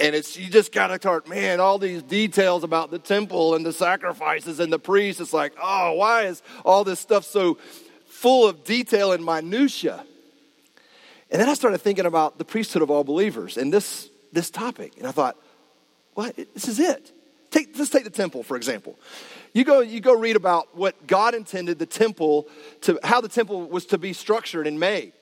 and 0.00 0.14
it's 0.14 0.36
you 0.36 0.48
just 0.48 0.72
gotta 0.72 0.96
start, 0.96 1.28
man, 1.28 1.60
all 1.60 1.78
these 1.78 2.02
details 2.02 2.64
about 2.64 2.90
the 2.90 2.98
temple 2.98 3.54
and 3.54 3.64
the 3.64 3.72
sacrifices 3.72 4.60
and 4.60 4.72
the 4.72 4.78
priests. 4.78 5.20
It's 5.20 5.32
like, 5.32 5.52
oh, 5.62 5.92
why 5.94 6.24
is 6.24 6.42
all 6.64 6.84
this 6.84 7.00
stuff 7.00 7.24
so 7.24 7.58
full 8.06 8.48
of 8.48 8.64
detail 8.64 9.12
and 9.12 9.24
minutia? 9.24 10.04
And 11.30 11.40
then 11.40 11.48
I 11.48 11.54
started 11.54 11.78
thinking 11.78 12.06
about 12.06 12.38
the 12.38 12.44
priesthood 12.44 12.82
of 12.82 12.90
all 12.90 13.04
believers 13.04 13.56
and 13.56 13.72
this 13.72 14.08
this 14.32 14.50
topic, 14.50 14.94
and 14.98 15.06
I 15.06 15.10
thought, 15.10 15.36
what? 16.14 16.36
This 16.36 16.68
is 16.68 16.78
it. 16.80 17.12
Take, 17.50 17.76
let's 17.78 17.90
take 17.90 18.04
the 18.04 18.10
temple 18.10 18.42
for 18.42 18.56
example. 18.56 18.98
You 19.52 19.64
go, 19.64 19.80
you 19.80 20.00
go 20.00 20.14
read 20.18 20.36
about 20.36 20.74
what 20.74 21.06
God 21.06 21.34
intended 21.34 21.78
the 21.78 21.86
temple 21.86 22.48
to, 22.82 22.98
how 23.04 23.20
the 23.20 23.28
temple 23.28 23.68
was 23.68 23.84
to 23.86 23.98
be 23.98 24.14
structured 24.14 24.66
and 24.66 24.80
made. 24.80 25.12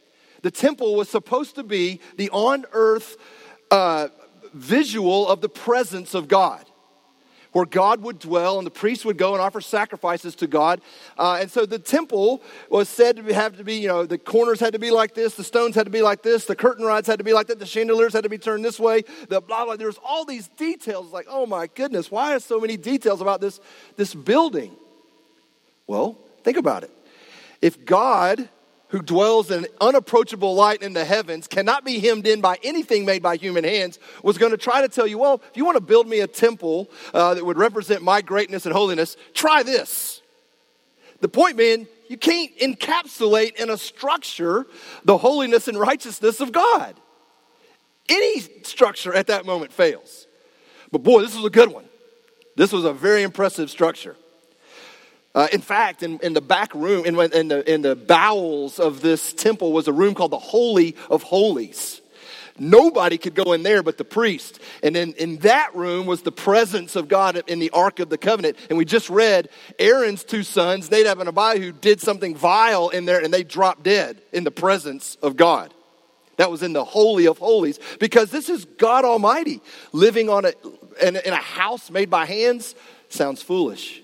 The 0.43 0.51
temple 0.51 0.95
was 0.97 1.09
supposed 1.09 1.55
to 1.57 1.63
be 1.63 2.01
the 2.17 2.31
on 2.31 2.65
earth 2.73 3.17
uh, 3.71 4.09
visual 4.55 5.29
of 5.29 5.41
the 5.41 5.49
presence 5.49 6.15
of 6.15 6.29
God. 6.29 6.65
where 7.53 7.65
God 7.65 8.03
would 8.03 8.19
dwell, 8.19 8.59
and 8.59 8.67
the 8.67 8.71
priests 8.71 9.05
would 9.05 9.19
go 9.19 9.33
and 9.33 9.43
offer 9.43 9.61
sacrifices 9.61 10.35
to 10.37 10.47
God. 10.47 10.81
Uh, 11.19 11.39
and 11.41 11.51
so 11.51 11.67
the 11.67 11.79
temple 11.79 12.43
was 12.69 12.89
said 12.89 13.17
to 13.17 13.35
have 13.35 13.57
to 13.57 13.65
be, 13.65 13.75
you 13.77 13.89
know, 13.89 14.07
the 14.07 14.19
corners 14.19 14.61
had 14.61 14.73
to 14.73 14.79
be 14.79 14.91
like 14.91 15.15
this, 15.15 15.35
the 15.35 15.45
stones 15.45 15.75
had 15.75 15.85
to 15.85 15.91
be 15.91 16.03
like 16.03 16.23
this, 16.23 16.45
the 16.45 16.55
curtain 16.57 16.85
rods 16.85 17.07
had 17.07 17.19
to 17.19 17.25
be 17.25 17.33
like 17.33 17.49
that, 17.49 17.59
the 17.59 17.67
chandeliers 17.67 18.13
had 18.13 18.23
to 18.23 18.29
be 18.29 18.39
turned 18.39 18.65
this 18.65 18.79
way, 18.79 19.03
the 19.29 19.41
blah 19.41 19.65
blah. 19.65 19.77
There's 19.77 19.99
all 20.05 20.25
these 20.25 20.49
details. 20.49 21.13
Like, 21.13 21.27
oh 21.29 21.47
my 21.47 21.67
goodness, 21.67 22.11
why 22.11 22.35
are 22.35 22.41
so 22.41 22.61
many 22.61 22.77
details 22.77 23.21
about 23.21 23.41
this 23.41 23.61
this 23.97 24.15
building? 24.15 24.77
Well, 25.87 26.17
think 26.45 26.57
about 26.57 26.85
it. 26.85 26.91
If 27.61 27.85
God 27.85 28.49
who 28.91 29.01
dwells 29.01 29.51
in 29.51 29.67
unapproachable 29.81 30.55
light 30.55 30.83
in 30.83 30.93
the 30.93 31.05
heavens, 31.05 31.47
cannot 31.47 31.85
be 31.85 31.99
hemmed 31.99 32.27
in 32.27 32.41
by 32.41 32.59
anything 32.63 33.05
made 33.05 33.23
by 33.23 33.37
human 33.37 33.65
hands, 33.65 33.99
was 34.23 34.37
going 34.37 34.53
to 34.53 34.59
try 34.59 34.83
to 34.83 34.89
tell 34.89 35.07
you, 35.07 35.19
well, 35.19 35.43
if 35.51 35.57
you 35.57 35.65
want 35.65 35.77
to 35.77 35.83
build 35.83 36.09
me 36.09 36.21
a 36.21 36.27
temple 36.27 36.91
uh, 37.15 37.35
that 37.35 37.45
would 37.45 37.59
represent 37.59 38.03
my 38.03 38.21
greatness 38.21 38.67
and 38.67 38.75
holiness, 38.75 39.17
try 39.33 39.63
this. 39.63 40.23
The 41.21 41.29
point 41.29 41.57
being, 41.57 41.87
you 42.09 42.17
can't 42.17 42.57
encapsulate 42.59 43.57
in 43.57 43.71
a 43.71 43.79
structure 43.79 44.67
the 45.05 45.19
holiness 45.19 45.69
and 45.69 45.79
righteousness 45.79 46.41
of 46.41 46.51
God. 46.51 46.99
Any 48.09 48.41
structure 48.65 49.15
at 49.15 49.29
that 49.29 49.47
moment 49.47 49.73
fails. 49.73 50.27
But 50.91 51.05
boy, 51.05 51.23
this 51.23 51.37
was 51.37 51.45
a 51.45 51.51
good 51.51 51.69
one. 51.69 51.85
This 52.57 52.73
was 52.73 52.85
a 52.85 52.93
very 52.93 53.23
impressive 53.23 53.71
structure. 53.71 54.17
Uh, 55.35 55.47
in 55.53 55.61
fact, 55.61 56.03
in, 56.03 56.19
in 56.21 56.33
the 56.33 56.41
back 56.41 56.75
room, 56.75 57.05
in, 57.07 57.19
in, 57.33 57.49
the, 57.49 57.73
in 57.73 57.83
the 57.83 57.95
bowels 57.95 58.81
of 58.81 59.01
this 59.01 59.33
temple 59.33 59.73
was 59.73 59.87
a 59.87 59.93
room 59.93 60.15
called 60.15 60.33
the 60.33 60.39
Holy 60.39 60.97
of 61.09 61.23
Holies. 61.23 62.01
Nobody 62.59 63.17
could 63.17 63.35
go 63.35 63.55
in 63.55 63.63
there 63.63 63.83
but 63.83 63.97
the 63.97 64.05
priest. 64.05 64.61
And 64.83 64.97
in, 64.97 65.15
in 65.15 65.39
that 65.39 65.75
room 65.75 66.07
was 66.07 66.23
the 66.23 66.33
presence 66.33 66.95
of 66.95 67.09
God 67.09 67.43
in 67.47 67.59
the 67.59 67.71
Ark 67.71 68.01
of 68.01 68.11
the 68.11 68.19
Covenant. 68.19 68.57
And 68.69 68.77
we 68.77 68.85
just 68.85 69.09
read 69.09 69.49
Aaron's 69.79 70.25
two 70.25 70.43
sons, 70.43 70.91
Nadab 70.91 71.21
and 71.21 71.29
Abihu, 71.29 71.73
did 71.73 72.01
something 72.01 72.37
vile 72.37 72.91
in 72.91 73.07
there 73.07 73.23
and 73.23 73.33
they 73.33 73.45
dropped 73.45 73.85
dead 73.85 74.21
in 74.33 74.45
the 74.45 74.51
presence 74.51 75.17
of 75.23 75.37
God. 75.37 75.73
That 76.37 76.51
was 76.51 76.63
in 76.63 76.75
the 76.75 76.85
Holy 76.85 77.27
of 77.27 77.39
Holies 77.39 77.79
because 77.99 78.31
this 78.31 78.49
is 78.49 78.65
God 78.65 79.05
Almighty 79.05 79.63
living 79.93 80.29
on 80.29 80.45
a, 80.45 80.53
in, 81.03 81.17
in 81.17 81.33
a 81.33 81.37
house 81.37 81.91
made 81.91 82.11
by 82.11 82.27
hands. 82.27 82.75
Sounds 83.09 83.43
foolish. 83.43 84.03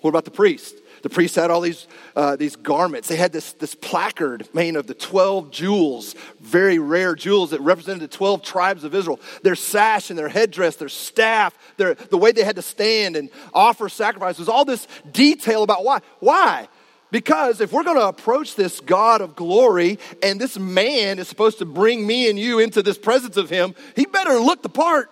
What 0.00 0.10
about 0.10 0.24
the 0.24 0.30
priest? 0.30 0.76
The 1.02 1.08
priests 1.08 1.36
had 1.36 1.50
all 1.50 1.60
these, 1.60 1.86
uh, 2.16 2.36
these 2.36 2.56
garments. 2.56 3.08
They 3.08 3.16
had 3.16 3.32
this, 3.32 3.52
this 3.54 3.74
placard 3.74 4.48
made 4.52 4.76
of 4.76 4.86
the 4.86 4.94
12 4.94 5.50
jewels, 5.50 6.14
very 6.40 6.78
rare 6.78 7.14
jewels 7.14 7.50
that 7.50 7.60
represented 7.60 8.02
the 8.02 8.16
12 8.16 8.42
tribes 8.42 8.84
of 8.84 8.94
Israel. 8.94 9.20
Their 9.42 9.54
sash 9.54 10.10
and 10.10 10.18
their 10.18 10.28
headdress, 10.28 10.76
their 10.76 10.88
staff, 10.88 11.56
their, 11.76 11.94
the 11.94 12.18
way 12.18 12.32
they 12.32 12.44
had 12.44 12.56
to 12.56 12.62
stand 12.62 13.16
and 13.16 13.30
offer 13.54 13.88
sacrifices, 13.88 14.48
all 14.48 14.64
this 14.64 14.86
detail 15.10 15.62
about 15.62 15.84
why. 15.84 16.00
Why? 16.20 16.68
Because 17.10 17.60
if 17.60 17.72
we're 17.72 17.84
going 17.84 17.96
to 17.96 18.08
approach 18.08 18.54
this 18.54 18.80
God 18.80 19.20
of 19.20 19.34
glory 19.34 19.98
and 20.22 20.40
this 20.40 20.58
man 20.58 21.18
is 21.18 21.26
supposed 21.26 21.58
to 21.58 21.64
bring 21.64 22.06
me 22.06 22.28
and 22.28 22.38
you 22.38 22.58
into 22.58 22.82
this 22.82 22.98
presence 22.98 23.36
of 23.36 23.48
him, 23.48 23.74
he 23.96 24.04
better 24.04 24.38
look 24.38 24.62
the 24.62 24.68
part. 24.68 25.10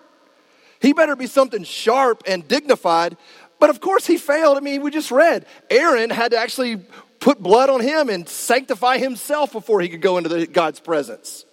He 0.81 0.93
better 0.93 1.17
be 1.17 1.27
something 1.27 1.65
sharp 1.65 2.23
and 2.27 2.47
dignified. 2.47 3.17
But 3.59 3.71
of 3.71 3.81
course, 3.81 4.07
he 4.07 4.19
failed. 4.19 4.57
I 4.57 4.61
mean, 4.61 4.83
we 4.83 4.91
just 4.91 5.11
read 5.11 5.47
Aaron 5.71 6.11
had 6.11 6.33
to 6.33 6.39
actually 6.39 6.81
put 7.21 7.43
blood 7.43 7.71
on 7.71 7.81
him 7.81 8.09
and 8.09 8.29
sanctify 8.29 8.99
himself 8.99 9.53
before 9.53 9.81
he 9.81 9.89
could 9.89 10.03
go 10.03 10.19
into 10.19 10.29
the, 10.29 10.47
God's 10.47 10.81
presence. 10.81 11.45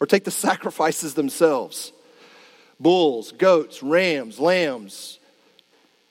Or 0.00 0.06
take 0.06 0.24
the 0.24 0.30
sacrifices 0.48 1.14
themselves 1.14 1.92
bulls, 2.80 3.32
goats, 3.32 3.82
rams, 3.82 4.38
lambs, 4.40 5.18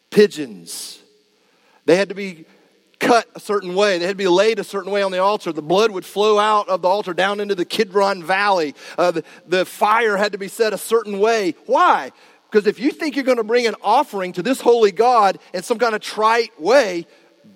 pigeons. 0.10 1.02
They 1.86 1.96
had 1.96 2.10
to 2.10 2.16
be 2.16 2.46
cut 3.00 3.28
a 3.36 3.40
certain 3.40 3.76
way. 3.76 3.98
They 3.98 4.06
had 4.06 4.14
to 4.14 4.24
be 4.24 4.28
laid 4.28 4.60
a 4.60 4.64
certain 4.64 4.92
way 4.92 5.04
on 5.04 5.12
the 5.12 5.20
altar. 5.20 5.52
The 5.52 5.62
blood 5.62 5.92
would 5.92 6.06
flow 6.06 6.40
out 6.40 6.70
of 6.70 6.82
the 6.82 6.88
altar 6.88 7.14
down 7.14 7.40
into 7.40 7.54
the 7.54 7.66
Kidron 7.66 8.24
Valley. 8.24 8.76
Uh, 8.98 9.12
the, 9.12 9.24
the 9.46 9.66
fire 9.66 10.16
had 10.16 10.32
to 10.32 10.38
be 10.38 10.48
set 10.48 10.74
a 10.74 10.78
certain 10.78 11.20
way. 11.20 11.56
Why? 11.66 12.12
Because 12.54 12.68
if 12.68 12.80
you 12.80 12.92
think 12.92 13.16
you're 13.16 13.26
going 13.26 13.40
to 13.40 13.44
bring 13.44 13.66
an 13.66 13.74
offering 13.82 14.32
to 14.34 14.44
this 14.44 14.62
holy 14.62 14.92
God 14.92 15.40
in 15.56 15.64
some 15.64 15.80
kind 15.80 15.96
of 15.96 16.02
trite 16.02 16.62
way, 16.62 17.08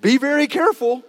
be 0.01 0.17
very 0.17 0.47
careful. 0.47 1.03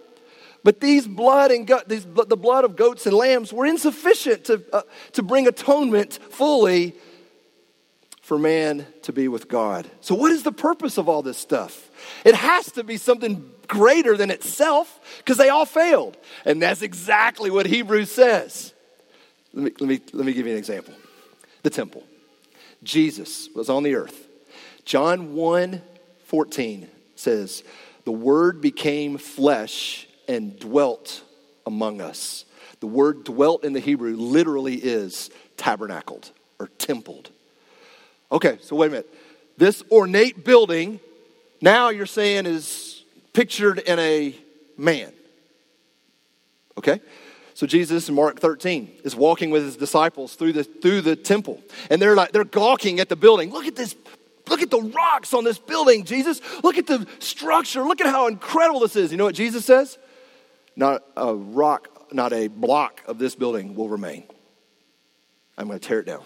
But 0.63 0.79
these 0.79 1.07
blood 1.07 1.49
and 1.49 1.65
gut, 1.65 1.89
these, 1.89 2.05
the 2.05 2.37
blood 2.37 2.65
of 2.65 2.75
goats 2.75 3.07
and 3.07 3.15
lambs 3.15 3.51
were 3.51 3.65
insufficient 3.65 4.45
to, 4.45 4.63
uh, 4.71 4.83
to 5.13 5.23
bring 5.23 5.47
atonement 5.47 6.19
fully 6.29 6.93
for 8.21 8.37
man 8.37 8.85
to 9.01 9.11
be 9.11 9.27
with 9.27 9.47
God. 9.47 9.89
So, 10.01 10.13
what 10.13 10.31
is 10.31 10.43
the 10.43 10.51
purpose 10.51 10.99
of 10.99 11.09
all 11.09 11.23
this 11.23 11.39
stuff? 11.39 11.89
It 12.23 12.35
has 12.35 12.71
to 12.73 12.83
be 12.83 12.97
something 12.97 13.49
greater 13.67 14.15
than 14.15 14.29
itself 14.29 14.99
because 15.17 15.37
they 15.37 15.49
all 15.49 15.65
failed. 15.65 16.15
And 16.45 16.61
that's 16.61 16.83
exactly 16.83 17.49
what 17.49 17.65
Hebrews 17.65 18.11
says. 18.11 18.71
Let 19.51 19.63
me, 19.63 19.71
let, 19.79 19.89
me, 19.89 19.99
let 20.13 20.25
me 20.27 20.33
give 20.33 20.45
you 20.45 20.51
an 20.51 20.59
example 20.59 20.93
the 21.63 21.71
temple. 21.71 22.03
Jesus 22.83 23.49
was 23.53 23.69
on 23.69 23.83
the 23.83 23.95
earth. 23.95 24.27
John 24.85 25.35
1 25.35 25.81
14 26.25 26.87
says, 27.15 27.63
The 28.05 28.11
Word 28.11 28.61
became 28.61 29.17
flesh 29.17 30.07
and 30.27 30.57
dwelt 30.59 31.23
among 31.65 32.01
us. 32.01 32.45
The 32.79 32.87
word 32.87 33.23
dwelt 33.23 33.65
in 33.65 33.73
the 33.73 33.79
Hebrew 33.79 34.15
literally 34.15 34.75
is 34.75 35.29
tabernacled 35.57 36.31
or 36.59 36.67
templed. 36.77 37.29
Okay, 38.31 38.57
so 38.61 38.75
wait 38.75 38.87
a 38.87 38.91
minute. 38.91 39.13
This 39.57 39.83
ornate 39.91 40.45
building, 40.45 40.99
now 41.61 41.89
you're 41.89 42.05
saying, 42.05 42.45
is 42.45 43.03
pictured 43.33 43.79
in 43.79 43.99
a 43.99 44.35
man. 44.77 45.11
Okay? 46.77 47.01
So 47.59 47.67
Jesus 47.67 48.07
in 48.07 48.15
Mark 48.15 48.39
13 48.39 48.89
is 49.03 49.17
walking 49.17 49.49
with 49.49 49.63
his 49.63 49.75
disciples 49.75 50.35
through 50.35 50.53
the 50.53 50.63
through 50.63 51.01
the 51.01 51.17
temple. 51.17 51.61
And 51.89 52.01
they're 52.01 52.15
like 52.15 52.31
they're 52.31 52.45
gawking 52.45 53.01
at 53.01 53.09
the 53.09 53.17
building. 53.17 53.51
Look 53.51 53.65
at 53.65 53.75
this 53.75 53.97
Look 54.47 54.61
at 54.61 54.71
the 54.71 54.79
rocks 54.79 55.33
on 55.33 55.43
this 55.43 55.59
building, 55.59 56.05
Jesus. 56.05 56.39
Look 56.63 56.77
at 56.77 56.87
the 56.87 57.05
structure. 57.19 57.83
Look 57.83 57.99
at 57.99 58.07
how 58.07 58.27
incredible 58.27 58.79
this 58.79 58.95
is. 58.95 59.11
You 59.11 59.17
know 59.17 59.25
what 59.25 59.35
Jesus 59.35 59.65
says? 59.65 59.97
Not 60.77 61.03
a 61.17 61.35
rock, 61.35 62.13
not 62.13 62.31
a 62.31 62.47
block 62.47 63.01
of 63.05 63.19
this 63.19 63.35
building 63.35 63.75
will 63.75 63.89
remain. 63.89 64.23
I'm 65.57 65.67
going 65.67 65.79
to 65.79 65.85
tear 65.85 65.99
it 65.99 66.05
down. 66.05 66.23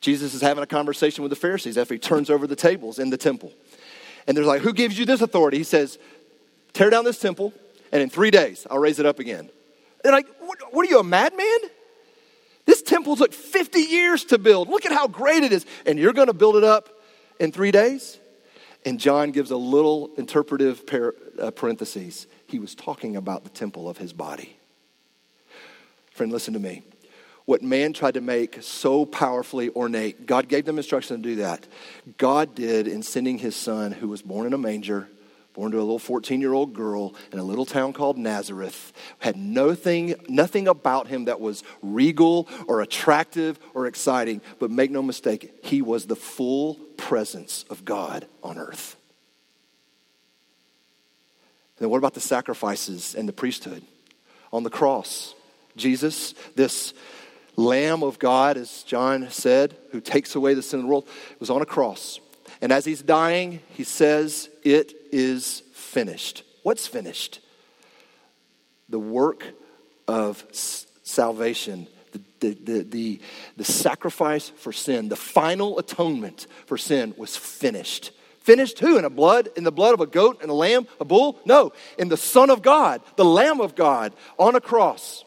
Jesus 0.00 0.32
is 0.32 0.40
having 0.40 0.64
a 0.64 0.66
conversation 0.66 1.22
with 1.22 1.28
the 1.28 1.36
Pharisees 1.36 1.76
after 1.76 1.92
he 1.92 2.00
turns 2.00 2.30
over 2.30 2.46
the 2.46 2.56
tables 2.56 2.98
in 2.98 3.10
the 3.10 3.18
temple. 3.18 3.52
And 4.26 4.34
they're 4.34 4.42
like, 4.42 4.62
Who 4.62 4.72
gives 4.72 4.98
you 4.98 5.04
this 5.04 5.20
authority? 5.20 5.58
He 5.58 5.64
says, 5.64 5.98
Tear 6.72 6.88
down 6.88 7.04
this 7.04 7.20
temple, 7.20 7.52
and 7.92 8.00
in 8.00 8.08
three 8.08 8.30
days 8.30 8.66
I'll 8.70 8.78
raise 8.78 8.98
it 8.98 9.04
up 9.04 9.18
again. 9.18 9.50
They're 10.02 10.12
like, 10.12 10.26
what, 10.40 10.58
what 10.72 10.86
are 10.86 10.90
you, 10.90 10.98
a 10.98 11.04
madman? 11.04 11.58
This 12.64 12.82
temple 12.82 13.16
took 13.16 13.32
50 13.32 13.80
years 13.80 14.24
to 14.26 14.38
build. 14.38 14.68
Look 14.68 14.86
at 14.86 14.92
how 14.92 15.08
great 15.08 15.42
it 15.42 15.52
is. 15.52 15.66
And 15.86 15.98
you're 15.98 16.12
going 16.12 16.28
to 16.28 16.34
build 16.34 16.56
it 16.56 16.64
up 16.64 16.88
in 17.38 17.52
three 17.52 17.70
days? 17.70 18.18
And 18.84 18.98
John 18.98 19.30
gives 19.30 19.50
a 19.50 19.56
little 19.56 20.10
interpretive 20.16 20.86
par- 20.86 21.14
uh, 21.40 21.50
parentheses. 21.50 22.26
He 22.46 22.58
was 22.58 22.74
talking 22.74 23.16
about 23.16 23.44
the 23.44 23.50
temple 23.50 23.88
of 23.88 23.98
his 23.98 24.12
body. 24.12 24.56
Friend, 26.12 26.30
listen 26.30 26.54
to 26.54 26.60
me. 26.60 26.82
What 27.44 27.62
man 27.62 27.92
tried 27.92 28.14
to 28.14 28.20
make 28.20 28.62
so 28.62 29.04
powerfully 29.04 29.70
ornate, 29.70 30.26
God 30.26 30.48
gave 30.48 30.64
them 30.64 30.78
instruction 30.78 31.16
to 31.16 31.22
do 31.22 31.36
that. 31.36 31.66
God 32.16 32.54
did 32.54 32.86
in 32.86 33.02
sending 33.02 33.38
his 33.38 33.56
son, 33.56 33.90
who 33.90 34.08
was 34.08 34.22
born 34.22 34.46
in 34.46 34.52
a 34.52 34.58
manger, 34.58 35.08
born 35.54 35.72
to 35.72 35.78
a 35.78 35.80
little 35.80 35.98
14 35.98 36.40
year 36.40 36.52
old 36.52 36.72
girl 36.72 37.14
in 37.32 37.38
a 37.38 37.44
little 37.44 37.66
town 37.66 37.92
called 37.92 38.16
Nazareth, 38.18 38.92
had 39.18 39.36
nothing, 39.36 40.14
nothing 40.28 40.68
about 40.68 41.08
him 41.08 41.26
that 41.26 41.40
was 41.40 41.62
regal 41.82 42.48
or 42.66 42.80
attractive 42.80 43.58
or 43.74 43.86
exciting. 43.86 44.40
But 44.58 44.70
make 44.70 44.90
no 44.90 45.02
mistake, 45.02 45.52
he 45.62 45.82
was 45.82 46.06
the 46.06 46.16
full 46.16 46.74
presence 46.96 47.64
of 47.70 47.84
God 47.84 48.26
on 48.42 48.58
earth. 48.58 48.96
Then 51.78 51.90
what 51.90 51.98
about 51.98 52.14
the 52.14 52.20
sacrifices 52.20 53.14
and 53.14 53.28
the 53.28 53.32
priesthood? 53.32 53.82
On 54.52 54.62
the 54.62 54.70
cross, 54.70 55.34
Jesus, 55.76 56.34
this 56.54 56.94
Lamb 57.56 58.02
of 58.02 58.18
God, 58.18 58.56
as 58.56 58.82
John 58.84 59.30
said, 59.30 59.76
who 59.90 60.00
takes 60.00 60.34
away 60.34 60.54
the 60.54 60.62
sin 60.62 60.80
of 60.80 60.84
the 60.84 60.88
world, 60.88 61.08
was 61.38 61.50
on 61.50 61.60
a 61.60 61.66
cross. 61.66 62.20
And 62.60 62.70
as 62.70 62.84
he's 62.84 63.02
dying, 63.02 63.60
he 63.70 63.84
says, 63.84 64.48
It 64.62 64.94
is 65.12 65.62
finished. 65.74 66.42
What's 66.62 66.86
finished? 66.86 67.40
The 68.88 68.98
work 68.98 69.46
of 70.08 70.44
salvation, 70.52 71.86
the, 72.12 72.20
the, 72.40 72.82
the, 72.82 73.20
the, 73.56 73.64
sacrifice 73.64 74.48
for 74.48 74.72
sin, 74.72 75.08
the 75.08 75.16
final 75.16 75.78
atonement 75.78 76.46
for 76.66 76.76
sin 76.76 77.14
was 77.16 77.36
finished. 77.36 78.12
Finished 78.40 78.80
who? 78.80 78.98
In 78.98 79.04
a 79.04 79.10
blood, 79.10 79.50
in 79.56 79.62
the 79.62 79.70
blood 79.70 79.94
of 79.94 80.00
a 80.00 80.06
goat 80.06 80.42
and 80.42 80.50
a 80.50 80.54
lamb, 80.54 80.88
a 80.98 81.04
bull? 81.04 81.38
No, 81.44 81.72
in 81.96 82.08
the 82.08 82.16
Son 82.16 82.50
of 82.50 82.60
God, 82.60 83.00
the 83.16 83.24
Lamb 83.24 83.60
of 83.60 83.76
God 83.76 84.14
on 84.38 84.56
a 84.56 84.60
cross. 84.60 85.24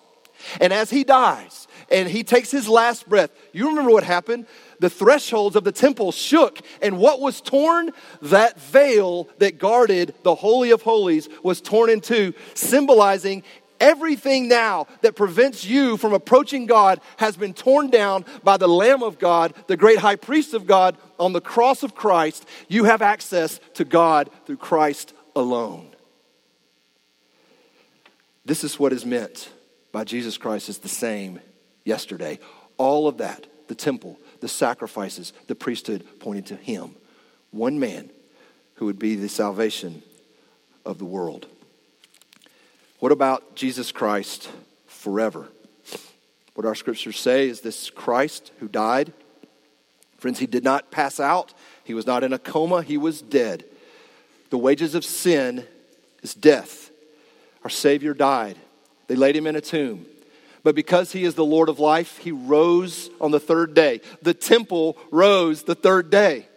And 0.60 0.72
as 0.74 0.89
he 0.89 1.04
dies 1.04 1.68
and 1.89 2.10
he 2.10 2.24
takes 2.24 2.51
his 2.51 2.68
last 2.68 3.08
breath, 3.08 3.32
you 3.54 3.70
remember 3.70 3.92
what 3.92 4.04
happened? 4.04 4.46
The 4.80 4.89
thresholds 4.89 5.56
of 5.56 5.63
the 5.63 5.72
temple 5.72 6.12
shook, 6.12 6.60
and 6.82 6.98
what 6.98 7.22
was 7.22 7.42
torn? 7.42 7.92
That 8.22 8.60
veil 8.60 9.30
that 9.38 9.58
guarded 9.58 10.13
the 10.24 10.36
Holy 10.36 10.72
of 10.72 10.82
Holies 10.82 11.30
was 11.44 11.62
torn 11.62 11.89
in 11.89 12.01
two, 12.01 12.34
symbolizing 12.54 13.44
everything 13.80 14.48
now 14.48 14.88
that 15.01 15.15
prevents 15.15 15.65
you 15.65 15.98
from 15.98 16.13
approaching 16.13 16.65
God 16.65 17.00
has 17.18 17.38
been 17.38 17.54
torn 17.54 17.89
down 17.89 18.25
by 18.44 18.58
the 18.58 18.68
Lamb 18.68 19.04
of 19.04 19.20
God, 19.20 19.54
the 19.68 19.77
great 19.77 20.00
high 20.00 20.15
priest 20.15 20.54
of 20.54 20.65
God 20.65 20.98
on 21.20 21.34
the 21.34 21.42
cross 21.42 21.84
of 21.84 21.96
Christ. 21.96 22.46
You 22.68 22.86
have 22.86 23.01
access 23.01 23.60
to 23.75 23.86
God 23.86 24.30
through 24.46 24.58
Christ 24.58 25.13
alone. 25.36 25.96
This 28.46 28.63
is 28.63 28.80
what 28.80 28.94
is 28.94 29.06
meant 29.06 29.50
by 29.95 30.03
Jesus 30.03 30.37
Christ 30.37 30.67
is 30.67 30.79
the 30.79 30.89
same 30.89 31.39
yesterday. 31.85 32.37
All 32.75 33.07
of 33.07 33.19
that, 33.19 33.47
the 33.69 33.75
temple, 33.75 34.19
the 34.41 34.49
sacrifices, 34.49 35.31
the 35.47 35.55
priesthood 35.55 36.05
pointed 36.19 36.47
to 36.47 36.57
him. 36.57 36.93
One 37.51 37.79
man 37.79 38.09
who 38.73 38.87
would 38.87 38.99
be 38.99 39.15
the 39.15 39.29
salvation 39.29 40.03
of 40.83 40.97
the 40.97 41.05
world. 41.05 41.47
What 42.99 43.13
about 43.13 43.55
Jesus 43.55 43.93
Christ 43.93 44.51
forever? 44.85 45.47
What 46.55 46.65
our 46.65 46.75
scriptures 46.75 47.17
say 47.17 47.47
is 47.47 47.61
this 47.61 47.89
Christ 47.89 48.51
who 48.59 48.67
died. 48.67 49.13
Friends, 50.17 50.39
he 50.39 50.45
did 50.45 50.65
not 50.65 50.91
pass 50.91 51.21
out, 51.21 51.53
he 51.85 51.93
was 51.93 52.05
not 52.05 52.21
in 52.21 52.33
a 52.33 52.37
coma, 52.37 52.81
he 52.81 52.97
was 52.97 53.21
dead. 53.21 53.63
The 54.49 54.57
wages 54.57 54.93
of 54.93 55.05
sin 55.05 55.65
is 56.21 56.33
death. 56.33 56.91
Our 57.63 57.69
Savior 57.69 58.13
died. 58.13 58.57
They 59.07 59.15
laid 59.15 59.35
him 59.35 59.47
in 59.47 59.55
a 59.55 59.62
tomb. 59.62 60.05
But 60.63 60.74
because 60.74 61.12
he 61.12 61.25
is 61.25 61.35
the 61.35 61.45
Lord 61.45 61.69
of 61.69 61.79
life, 61.79 62.17
he 62.17 62.31
rose 62.31 63.12
on 63.21 63.29
the 63.31 63.39
third 63.39 63.75
day. 63.75 64.01
The 64.24 64.33
temple 64.33 64.97
rose 65.12 65.63
the 65.63 65.75
third 65.75 66.09
day. 66.09 66.47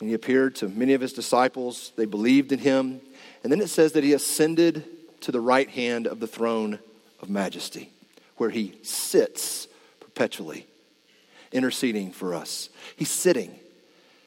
And 0.00 0.08
he 0.08 0.14
appeared 0.14 0.56
to 0.56 0.68
many 0.68 0.94
of 0.94 1.00
his 1.00 1.12
disciples. 1.12 1.92
They 1.96 2.06
believed 2.06 2.50
in 2.50 2.58
him. 2.58 3.00
And 3.44 3.52
then 3.52 3.60
it 3.60 3.68
says 3.68 3.92
that 3.92 4.02
he 4.02 4.12
ascended 4.12 4.84
to 5.20 5.30
the 5.30 5.40
right 5.40 5.70
hand 5.70 6.08
of 6.08 6.18
the 6.18 6.26
throne 6.26 6.80
of 7.20 7.30
majesty, 7.30 7.92
where 8.36 8.50
he 8.50 8.74
sits 8.82 9.68
perpetually, 10.00 10.66
interceding 11.52 12.10
for 12.10 12.34
us. 12.34 12.68
He's 12.96 13.10
sitting. 13.10 13.56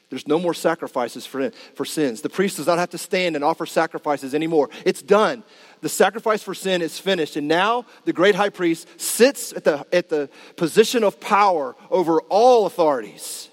There's 0.08 0.28
no 0.28 0.38
more 0.38 0.54
sacrifices 0.54 1.26
for, 1.26 1.50
for 1.74 1.84
sins. 1.84 2.20
The 2.20 2.28
priest 2.28 2.58
does 2.58 2.68
not 2.68 2.78
have 2.78 2.90
to 2.90 2.98
stand 2.98 3.34
and 3.34 3.44
offer 3.44 3.66
sacrifices 3.66 4.34
anymore. 4.34 4.70
It's 4.84 5.02
done. 5.02 5.42
The 5.80 5.88
sacrifice 5.88 6.42
for 6.42 6.54
sin 6.54 6.80
is 6.80 6.98
finished. 6.98 7.36
And 7.36 7.48
now 7.48 7.86
the 8.04 8.12
great 8.12 8.36
high 8.36 8.50
priest 8.50 8.88
sits 9.00 9.52
at 9.52 9.64
the, 9.64 9.84
at 9.92 10.08
the 10.08 10.30
position 10.56 11.02
of 11.02 11.20
power 11.20 11.74
over 11.90 12.20
all 12.22 12.66
authorities. 12.66 13.48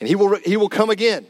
And 0.00 0.08
he 0.08 0.14
will, 0.14 0.36
he 0.36 0.56
will 0.56 0.70
come 0.70 0.88
again. 0.88 1.26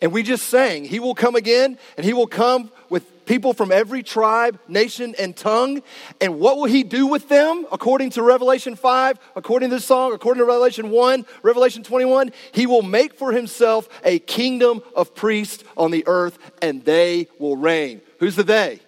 And 0.00 0.12
we 0.12 0.22
just 0.22 0.48
sang, 0.48 0.84
He 0.84 1.00
will 1.00 1.14
come 1.14 1.34
again, 1.34 1.78
and 1.96 2.04
He 2.04 2.12
will 2.12 2.26
come 2.26 2.70
with 2.88 3.17
people 3.28 3.52
from 3.52 3.70
every 3.70 4.02
tribe, 4.02 4.58
nation, 4.66 5.14
and 5.18 5.36
tongue. 5.36 5.82
And 6.20 6.40
what 6.40 6.56
will 6.56 6.64
He 6.64 6.82
do 6.82 7.06
with 7.06 7.28
them? 7.28 7.66
According 7.70 8.10
to 8.10 8.22
Revelation 8.22 8.74
5, 8.74 9.18
according 9.36 9.70
to 9.70 9.76
the 9.76 9.82
song, 9.82 10.12
according 10.12 10.40
to 10.40 10.46
Revelation 10.46 10.90
1, 10.90 11.26
Revelation 11.42 11.84
21, 11.84 12.32
He 12.52 12.66
will 12.66 12.82
make 12.82 13.14
for 13.14 13.30
Himself 13.32 13.88
a 14.02 14.18
kingdom 14.18 14.82
of 14.96 15.14
priests 15.14 15.62
on 15.76 15.90
the 15.92 16.04
earth, 16.08 16.38
and 16.62 16.84
they 16.84 17.28
will 17.38 17.56
reign. 17.56 18.00
Who's 18.18 18.34
the 18.34 18.42
they? 18.42 18.80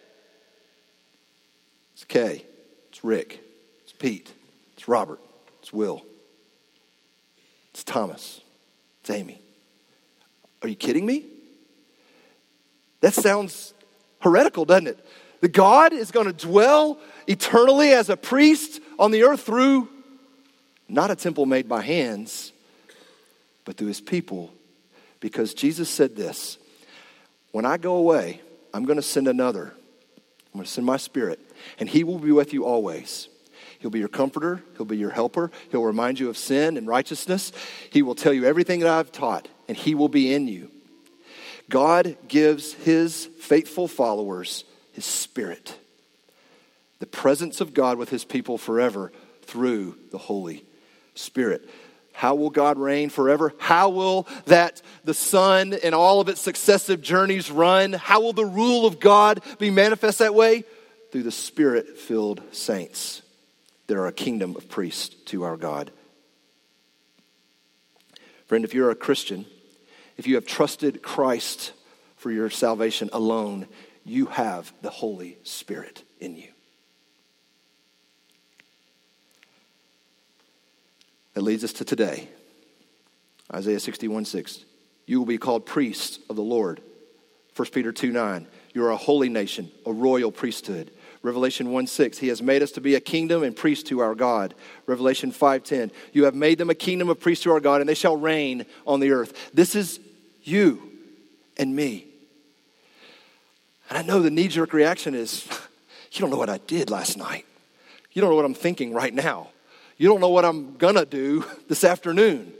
It's 1.94 2.04
Kay, 2.04 2.44
it's 2.88 3.04
Rick, 3.04 3.40
it's 3.84 3.92
Pete, 3.92 4.32
it's 4.74 4.88
Robert, 4.88 5.20
it's 5.60 5.72
Will, 5.72 6.02
it's 7.70 7.84
Thomas. 7.84 8.40
It's 9.00 9.10
Amy. 9.10 9.40
Are 10.62 10.68
you 10.68 10.76
kidding 10.76 11.06
me? 11.06 11.24
That 13.00 13.14
sounds 13.14 13.72
heretical, 14.20 14.64
doesn't 14.64 14.86
it? 14.86 15.06
The 15.40 15.48
God 15.48 15.92
is 15.92 16.10
going 16.10 16.26
to 16.26 16.32
dwell 16.32 16.98
eternally 17.26 17.92
as 17.92 18.10
a 18.10 18.16
priest 18.16 18.80
on 18.98 19.10
the 19.10 19.24
earth 19.24 19.42
through 19.42 19.88
not 20.88 21.10
a 21.10 21.16
temple 21.16 21.46
made 21.46 21.68
by 21.68 21.82
hands, 21.82 22.52
but 23.64 23.76
through 23.76 23.88
his 23.88 24.00
people. 24.00 24.52
Because 25.20 25.54
Jesus 25.54 25.88
said 25.88 26.16
this 26.16 26.58
When 27.52 27.64
I 27.64 27.76
go 27.76 27.96
away, 27.96 28.40
I'm 28.74 28.84
going 28.84 28.96
to 28.96 29.02
send 29.02 29.28
another. 29.28 29.72
I'm 30.16 30.58
going 30.58 30.64
to 30.64 30.70
send 30.70 30.86
my 30.86 30.96
spirit, 30.96 31.38
and 31.78 31.88
he 31.88 32.02
will 32.02 32.18
be 32.18 32.32
with 32.32 32.52
you 32.52 32.64
always. 32.64 33.28
He'll 33.78 33.90
be 33.90 34.00
your 34.00 34.08
comforter. 34.08 34.62
He'll 34.76 34.84
be 34.84 34.98
your 34.98 35.10
helper. 35.10 35.50
He'll 35.70 35.84
remind 35.84 36.18
you 36.18 36.28
of 36.28 36.36
sin 36.36 36.76
and 36.76 36.86
righteousness. 36.86 37.52
He 37.90 38.02
will 38.02 38.14
tell 38.14 38.32
you 38.32 38.44
everything 38.44 38.80
that 38.80 38.90
I've 38.90 39.12
taught, 39.12 39.48
and 39.68 39.76
He 39.76 39.94
will 39.94 40.08
be 40.08 40.34
in 40.34 40.48
you. 40.48 40.70
God 41.70 42.16
gives 42.28 42.74
His 42.74 43.26
faithful 43.40 43.88
followers 43.88 44.64
His 44.92 45.06
Spirit, 45.06 45.78
the 46.98 47.06
presence 47.06 47.62
of 47.62 47.72
God 47.72 47.96
with 47.96 48.10
His 48.10 48.24
people 48.24 48.58
forever 48.58 49.10
through 49.42 49.96
the 50.10 50.18
Holy 50.18 50.64
Spirit. 51.14 51.68
How 52.12 52.34
will 52.34 52.50
God 52.50 52.78
reign 52.78 53.08
forever? 53.08 53.54
How 53.58 53.88
will 53.88 54.28
that 54.44 54.82
the 55.04 55.14
sun 55.14 55.72
and 55.72 55.94
all 55.94 56.20
of 56.20 56.28
its 56.28 56.40
successive 56.40 57.00
journeys 57.00 57.50
run? 57.50 57.94
How 57.94 58.20
will 58.20 58.34
the 58.34 58.44
rule 58.44 58.84
of 58.84 59.00
God 59.00 59.40
be 59.58 59.70
manifest 59.70 60.18
that 60.18 60.34
way? 60.34 60.64
Through 61.12 61.22
the 61.22 61.32
spirit 61.32 61.98
filled 61.98 62.42
saints 62.52 63.22
that 63.86 63.96
are 63.96 64.06
a 64.06 64.12
kingdom 64.12 64.54
of 64.54 64.68
priests 64.68 65.14
to 65.26 65.44
our 65.44 65.56
God. 65.56 65.90
Friend, 68.46 68.64
if 68.64 68.74
you're 68.74 68.90
a 68.90 68.96
Christian, 68.96 69.46
if 70.20 70.26
you 70.26 70.34
have 70.34 70.44
trusted 70.44 71.00
Christ 71.00 71.72
for 72.16 72.30
your 72.30 72.50
salvation 72.50 73.08
alone, 73.14 73.66
you 74.04 74.26
have 74.26 74.70
the 74.82 74.90
Holy 74.90 75.38
Spirit 75.44 76.04
in 76.20 76.36
you. 76.36 76.48
That 81.32 81.40
leads 81.40 81.64
us 81.64 81.72
to 81.72 81.86
today. 81.86 82.28
Isaiah 83.50 83.80
61 83.80 84.26
6. 84.26 84.66
You 85.06 85.18
will 85.20 85.26
be 85.26 85.38
called 85.38 85.64
priests 85.64 86.18
of 86.28 86.36
the 86.36 86.42
Lord. 86.42 86.82
1 87.56 87.68
Peter 87.68 87.90
2 87.90 88.12
9. 88.12 88.46
You 88.74 88.84
are 88.84 88.90
a 88.90 88.98
holy 88.98 89.30
nation, 89.30 89.70
a 89.86 89.92
royal 89.92 90.30
priesthood. 90.30 90.90
Revelation 91.22 91.70
1 91.70 91.86
6, 91.86 92.18
He 92.18 92.28
has 92.28 92.42
made 92.42 92.62
us 92.62 92.72
to 92.72 92.82
be 92.82 92.94
a 92.94 93.00
kingdom 93.00 93.42
and 93.42 93.56
priests 93.56 93.88
to 93.88 94.00
our 94.00 94.14
God. 94.14 94.54
Revelation 94.84 95.32
5 95.32 95.64
10, 95.64 95.90
You 96.12 96.24
have 96.24 96.34
made 96.34 96.58
them 96.58 96.68
a 96.68 96.74
kingdom 96.74 97.08
of 97.08 97.20
priests 97.20 97.44
to 97.44 97.52
our 97.52 97.60
God, 97.60 97.80
and 97.80 97.88
they 97.88 97.94
shall 97.94 98.18
reign 98.18 98.66
on 98.86 99.00
the 99.00 99.12
earth. 99.12 99.50
This 99.54 99.74
is 99.74 99.98
you 100.42 100.82
and 101.56 101.74
me. 101.74 102.06
And 103.88 103.98
I 103.98 104.02
know 104.02 104.20
the 104.20 104.30
knee 104.30 104.48
jerk 104.48 104.72
reaction 104.72 105.14
is, 105.14 105.46
You 106.12 106.20
don't 106.20 106.30
know 106.30 106.38
what 106.38 106.50
I 106.50 106.58
did 106.58 106.90
last 106.90 107.16
night. 107.16 107.46
You 108.12 108.20
don't 108.20 108.30
know 108.30 108.36
what 108.36 108.44
I'm 108.44 108.54
thinking 108.54 108.92
right 108.92 109.14
now. 109.14 109.50
You 109.96 110.08
don't 110.08 110.20
know 110.20 110.30
what 110.30 110.44
I'm 110.44 110.76
to 110.78 111.04
do 111.04 111.44
this 111.68 111.84
afternoon. 111.84 112.52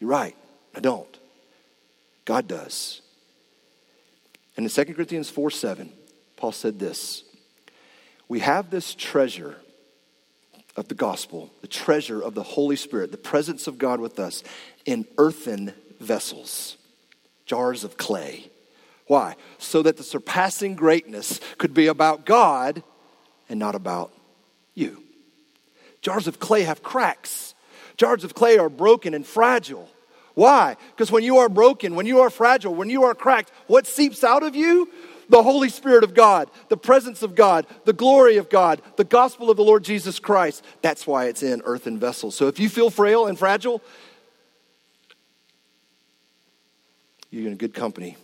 You're 0.00 0.10
right, 0.10 0.36
I 0.74 0.80
don't. 0.80 1.18
God 2.24 2.48
does. 2.48 3.00
And 4.56 4.66
in 4.66 4.70
2 4.70 4.94
Corinthians 4.94 5.30
4 5.30 5.50
7, 5.50 5.90
Paul 6.36 6.52
said 6.52 6.78
this 6.78 7.24
we 8.28 8.40
have 8.40 8.70
this 8.70 8.94
treasure 8.94 9.56
of 10.76 10.88
the 10.88 10.94
gospel, 10.94 11.50
the 11.60 11.68
treasure 11.68 12.20
of 12.20 12.34
the 12.34 12.42
Holy 12.42 12.76
Spirit, 12.76 13.12
the 13.12 13.18
presence 13.18 13.66
of 13.66 13.78
God 13.78 14.00
with 14.00 14.18
us 14.18 14.42
in 14.84 15.06
earthen 15.18 15.72
vessels, 16.02 16.76
jars 17.46 17.84
of 17.84 17.96
clay. 17.96 18.50
Why? 19.06 19.36
So 19.58 19.82
that 19.82 19.96
the 19.96 20.02
surpassing 20.02 20.74
greatness 20.74 21.40
could 21.58 21.74
be 21.74 21.86
about 21.86 22.24
God 22.24 22.82
and 23.48 23.58
not 23.58 23.74
about 23.74 24.12
you. 24.74 25.02
Jars 26.00 26.26
of 26.26 26.38
clay 26.38 26.62
have 26.62 26.82
cracks. 26.82 27.54
Jars 27.96 28.24
of 28.24 28.34
clay 28.34 28.58
are 28.58 28.68
broken 28.68 29.14
and 29.14 29.26
fragile. 29.26 29.88
Why? 30.34 30.76
Because 30.90 31.12
when 31.12 31.24
you 31.24 31.38
are 31.38 31.48
broken, 31.48 31.94
when 31.94 32.06
you 32.06 32.20
are 32.20 32.30
fragile, 32.30 32.74
when 32.74 32.88
you 32.88 33.04
are 33.04 33.14
cracked, 33.14 33.52
what 33.66 33.86
seeps 33.86 34.24
out 34.24 34.42
of 34.42 34.56
you? 34.56 34.88
the 35.28 35.42
Holy 35.42 35.70
Spirit 35.70 36.04
of 36.04 36.12
God, 36.12 36.50
the 36.68 36.76
presence 36.76 37.22
of 37.22 37.34
God, 37.34 37.66
the 37.86 37.94
glory 37.94 38.36
of 38.36 38.50
God, 38.50 38.82
the 38.96 39.04
gospel 39.04 39.50
of 39.50 39.56
the 39.56 39.64
Lord 39.64 39.82
Jesus 39.82 40.18
Christ. 40.18 40.62
That's 40.82 41.06
why 41.06 41.24
it's 41.24 41.42
in 41.42 41.62
earthen 41.64 41.98
vessels. 41.98 42.34
So 42.34 42.48
if 42.48 42.60
you 42.60 42.68
feel 42.68 42.90
frail 42.90 43.26
and 43.26 43.38
fragile, 43.38 43.80
you're 47.40 47.50
in 47.50 47.56
good 47.56 47.74
company 47.74 48.16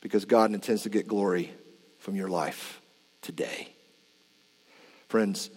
because 0.00 0.24
God 0.24 0.52
intends 0.54 0.82
to 0.82 0.88
get 0.88 1.06
glory 1.06 1.52
from 1.98 2.16
your 2.16 2.28
life 2.28 2.80
today. 3.20 3.68
Friends, 5.08 5.50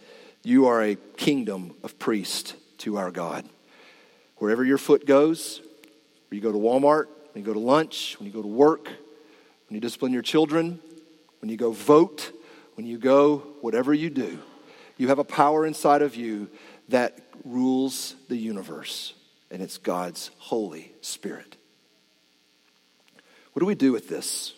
you 0.44 0.68
are 0.68 0.82
a 0.82 0.96
kingdom 1.18 1.74
of 1.84 1.98
priests 1.98 2.54
to 2.80 2.98
our 2.98 3.10
God. 3.10 3.48
Wherever 4.38 4.66
your 4.66 4.78
foot 4.78 5.06
goes, 5.06 5.62
when 6.30 6.38
you 6.38 6.42
go 6.42 6.52
to 6.52 6.58
Walmart, 6.58 7.06
when 7.34 7.44
you 7.44 7.46
go 7.46 7.54
to 7.54 7.60
lunch, 7.60 8.18
when 8.20 8.28
you 8.28 8.34
go 8.34 8.42
to 8.42 8.48
work, 8.48 8.86
when 8.86 9.76
you 9.76 9.80
discipline 9.80 10.12
your 10.12 10.22
children, 10.22 10.80
when 11.40 11.50
you 11.50 11.58
go 11.58 11.72
vote, 11.72 12.32
when 12.76 12.86
you 12.86 12.98
go 12.98 13.38
whatever 13.62 13.94
you 13.94 14.10
do, 14.10 14.40
you 14.98 15.08
have 15.08 15.20
a 15.20 15.24
power 15.24 15.66
inside 15.66 16.02
of 16.02 16.16
you 16.16 16.50
that 16.90 17.18
rules 17.46 18.16
the 18.28 18.36
universe, 18.36 19.14
and 19.50 19.62
it's 19.62 19.78
God's 19.78 20.32
Holy 20.38 20.92
Spirit. 21.02 21.56
What 23.54 23.60
do 23.60 23.66
we 23.66 23.76
do 23.76 23.92
with 23.92 24.08
this? 24.08 24.54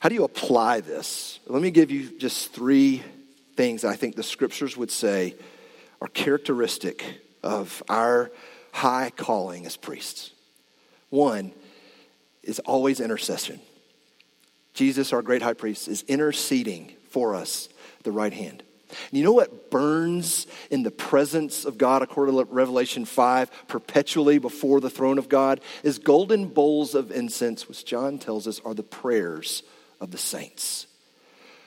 How 0.00 0.08
do 0.08 0.14
you 0.14 0.24
apply 0.24 0.80
this? 0.80 1.40
Let 1.46 1.62
me 1.62 1.70
give 1.70 1.90
you 1.90 2.18
just 2.18 2.52
three 2.52 3.02
things 3.56 3.84
I 3.84 3.96
think 3.96 4.14
the 4.14 4.22
scriptures 4.22 4.76
would 4.76 4.90
say 4.90 5.34
are 6.00 6.08
characteristic 6.08 7.20
of 7.42 7.82
our 7.88 8.30
high 8.72 9.10
calling 9.16 9.66
as 9.66 9.76
priests. 9.76 10.30
One 11.10 11.52
is 12.42 12.60
always 12.60 13.00
intercession. 13.00 13.60
Jesus, 14.74 15.12
our 15.12 15.22
great 15.22 15.42
high 15.42 15.54
priest, 15.54 15.88
is 15.88 16.02
interceding 16.02 16.94
for 17.08 17.34
us 17.34 17.68
the 18.04 18.12
right 18.12 18.32
hand. 18.32 18.62
And 18.90 19.18
you 19.18 19.24
know 19.24 19.32
what 19.32 19.70
burns 19.70 20.46
in 20.70 20.82
the 20.82 20.90
presence 20.90 21.64
of 21.64 21.78
God, 21.78 22.02
according 22.02 22.36
to 22.36 22.44
Revelation 22.44 23.04
5, 23.04 23.68
perpetually 23.68 24.38
before 24.38 24.80
the 24.80 24.90
throne 24.90 25.18
of 25.18 25.28
God, 25.28 25.60
is 25.82 25.98
golden 25.98 26.46
bowls 26.46 26.94
of 26.94 27.10
incense, 27.10 27.68
which 27.68 27.84
John 27.84 28.18
tells 28.18 28.46
us 28.46 28.60
are 28.64 28.74
the 28.74 28.82
prayers 28.82 29.62
of 30.00 30.10
the 30.10 30.18
saints. 30.18 30.86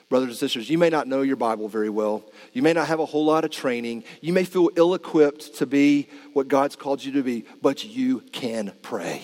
Brothers 0.08 0.28
and 0.28 0.36
sisters, 0.36 0.68
you 0.68 0.76
may 0.76 0.90
not 0.90 1.08
know 1.08 1.22
your 1.22 1.36
Bible 1.36 1.68
very 1.68 1.88
well. 1.88 2.22
You 2.52 2.60
may 2.60 2.74
not 2.74 2.88
have 2.88 3.00
a 3.00 3.06
whole 3.06 3.24
lot 3.24 3.46
of 3.46 3.50
training. 3.50 4.04
You 4.20 4.34
may 4.34 4.44
feel 4.44 4.68
ill 4.76 4.92
equipped 4.92 5.54
to 5.56 5.66
be 5.66 6.08
what 6.34 6.48
God's 6.48 6.76
called 6.76 7.02
you 7.02 7.12
to 7.12 7.22
be, 7.22 7.46
but 7.62 7.82
you 7.82 8.20
can 8.20 8.74
pray. 8.82 9.22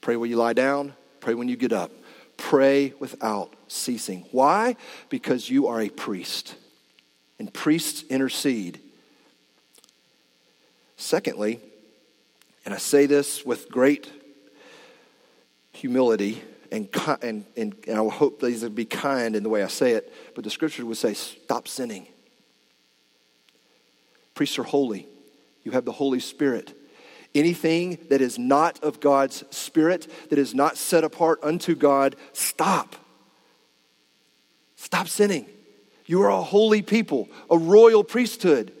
Pray 0.00 0.14
when 0.14 0.30
you 0.30 0.36
lie 0.36 0.52
down, 0.52 0.94
pray 1.18 1.34
when 1.34 1.48
you 1.48 1.56
get 1.56 1.72
up. 1.72 1.90
Pray 2.38 2.94
without 2.98 3.54
ceasing. 3.66 4.24
Why? 4.32 4.76
Because 5.10 5.50
you 5.50 5.66
are 5.66 5.82
a 5.82 5.90
priest, 5.90 6.56
and 7.38 7.52
priests 7.52 8.02
intercede. 8.08 8.80
Secondly, 10.96 11.60
and 12.64 12.72
I 12.72 12.78
say 12.78 13.04
this 13.06 13.44
with 13.44 13.70
great 13.70 14.10
humility, 15.72 16.42
and, 16.72 16.88
and, 17.22 17.44
and, 17.56 17.74
I 17.88 18.08
hope 18.08 18.40
these 18.40 18.62
would 18.62 18.74
be 18.74 18.84
kind 18.84 19.36
in 19.36 19.42
the 19.42 19.48
way 19.48 19.62
I 19.62 19.68
say 19.68 19.92
it, 19.92 20.12
but 20.34 20.44
the 20.44 20.50
scripture 20.50 20.84
would 20.84 20.96
say, 20.96 21.14
stop 21.14 21.68
sinning. 21.68 22.06
Priests 24.34 24.58
are 24.58 24.64
holy. 24.64 25.06
You 25.64 25.72
have 25.72 25.84
the 25.84 25.92
Holy 25.92 26.20
Spirit. 26.20 26.77
Anything 27.38 27.98
that 28.08 28.20
is 28.20 28.36
not 28.36 28.82
of 28.82 28.98
God's 28.98 29.44
Spirit, 29.50 30.10
that 30.28 30.40
is 30.40 30.56
not 30.56 30.76
set 30.76 31.04
apart 31.04 31.38
unto 31.40 31.76
God, 31.76 32.16
stop. 32.32 32.96
Stop 34.74 35.06
sinning. 35.06 35.46
You 36.04 36.22
are 36.22 36.30
a 36.30 36.42
holy 36.42 36.82
people, 36.82 37.28
a 37.48 37.56
royal 37.56 38.02
priesthood. 38.02 38.72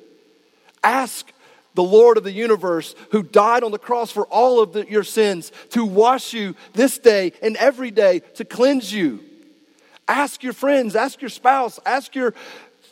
Ask 0.82 1.30
the 1.74 1.84
Lord 1.84 2.16
of 2.16 2.24
the 2.24 2.32
universe, 2.32 2.96
who 3.12 3.22
died 3.22 3.62
on 3.62 3.70
the 3.70 3.78
cross 3.78 4.10
for 4.10 4.26
all 4.26 4.60
of 4.60 4.72
the, 4.72 4.90
your 4.90 5.04
sins, 5.04 5.52
to 5.70 5.84
wash 5.84 6.32
you 6.32 6.56
this 6.72 6.98
day 6.98 7.34
and 7.40 7.56
every 7.58 7.92
day, 7.92 8.22
to 8.34 8.44
cleanse 8.44 8.92
you. 8.92 9.20
Ask 10.08 10.42
your 10.42 10.52
friends, 10.52 10.96
ask 10.96 11.22
your 11.22 11.28
spouse, 11.28 11.78
ask 11.86 12.16
your 12.16 12.34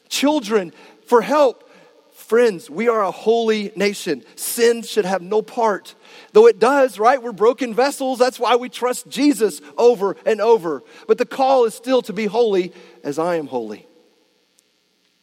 children 0.08 0.72
for 1.08 1.22
help. 1.22 1.65
Friends, 2.26 2.68
we 2.68 2.88
are 2.88 3.04
a 3.04 3.12
holy 3.12 3.70
nation. 3.76 4.24
Sin 4.34 4.82
should 4.82 5.04
have 5.04 5.22
no 5.22 5.42
part. 5.42 5.94
Though 6.32 6.48
it 6.48 6.58
does, 6.58 6.98
right? 6.98 7.22
We're 7.22 7.30
broken 7.30 7.72
vessels. 7.72 8.18
That's 8.18 8.40
why 8.40 8.56
we 8.56 8.68
trust 8.68 9.08
Jesus 9.08 9.60
over 9.78 10.16
and 10.26 10.40
over. 10.40 10.82
But 11.06 11.18
the 11.18 11.24
call 11.24 11.66
is 11.66 11.74
still 11.74 12.02
to 12.02 12.12
be 12.12 12.26
holy 12.26 12.72
as 13.04 13.20
I 13.20 13.36
am 13.36 13.46
holy, 13.46 13.86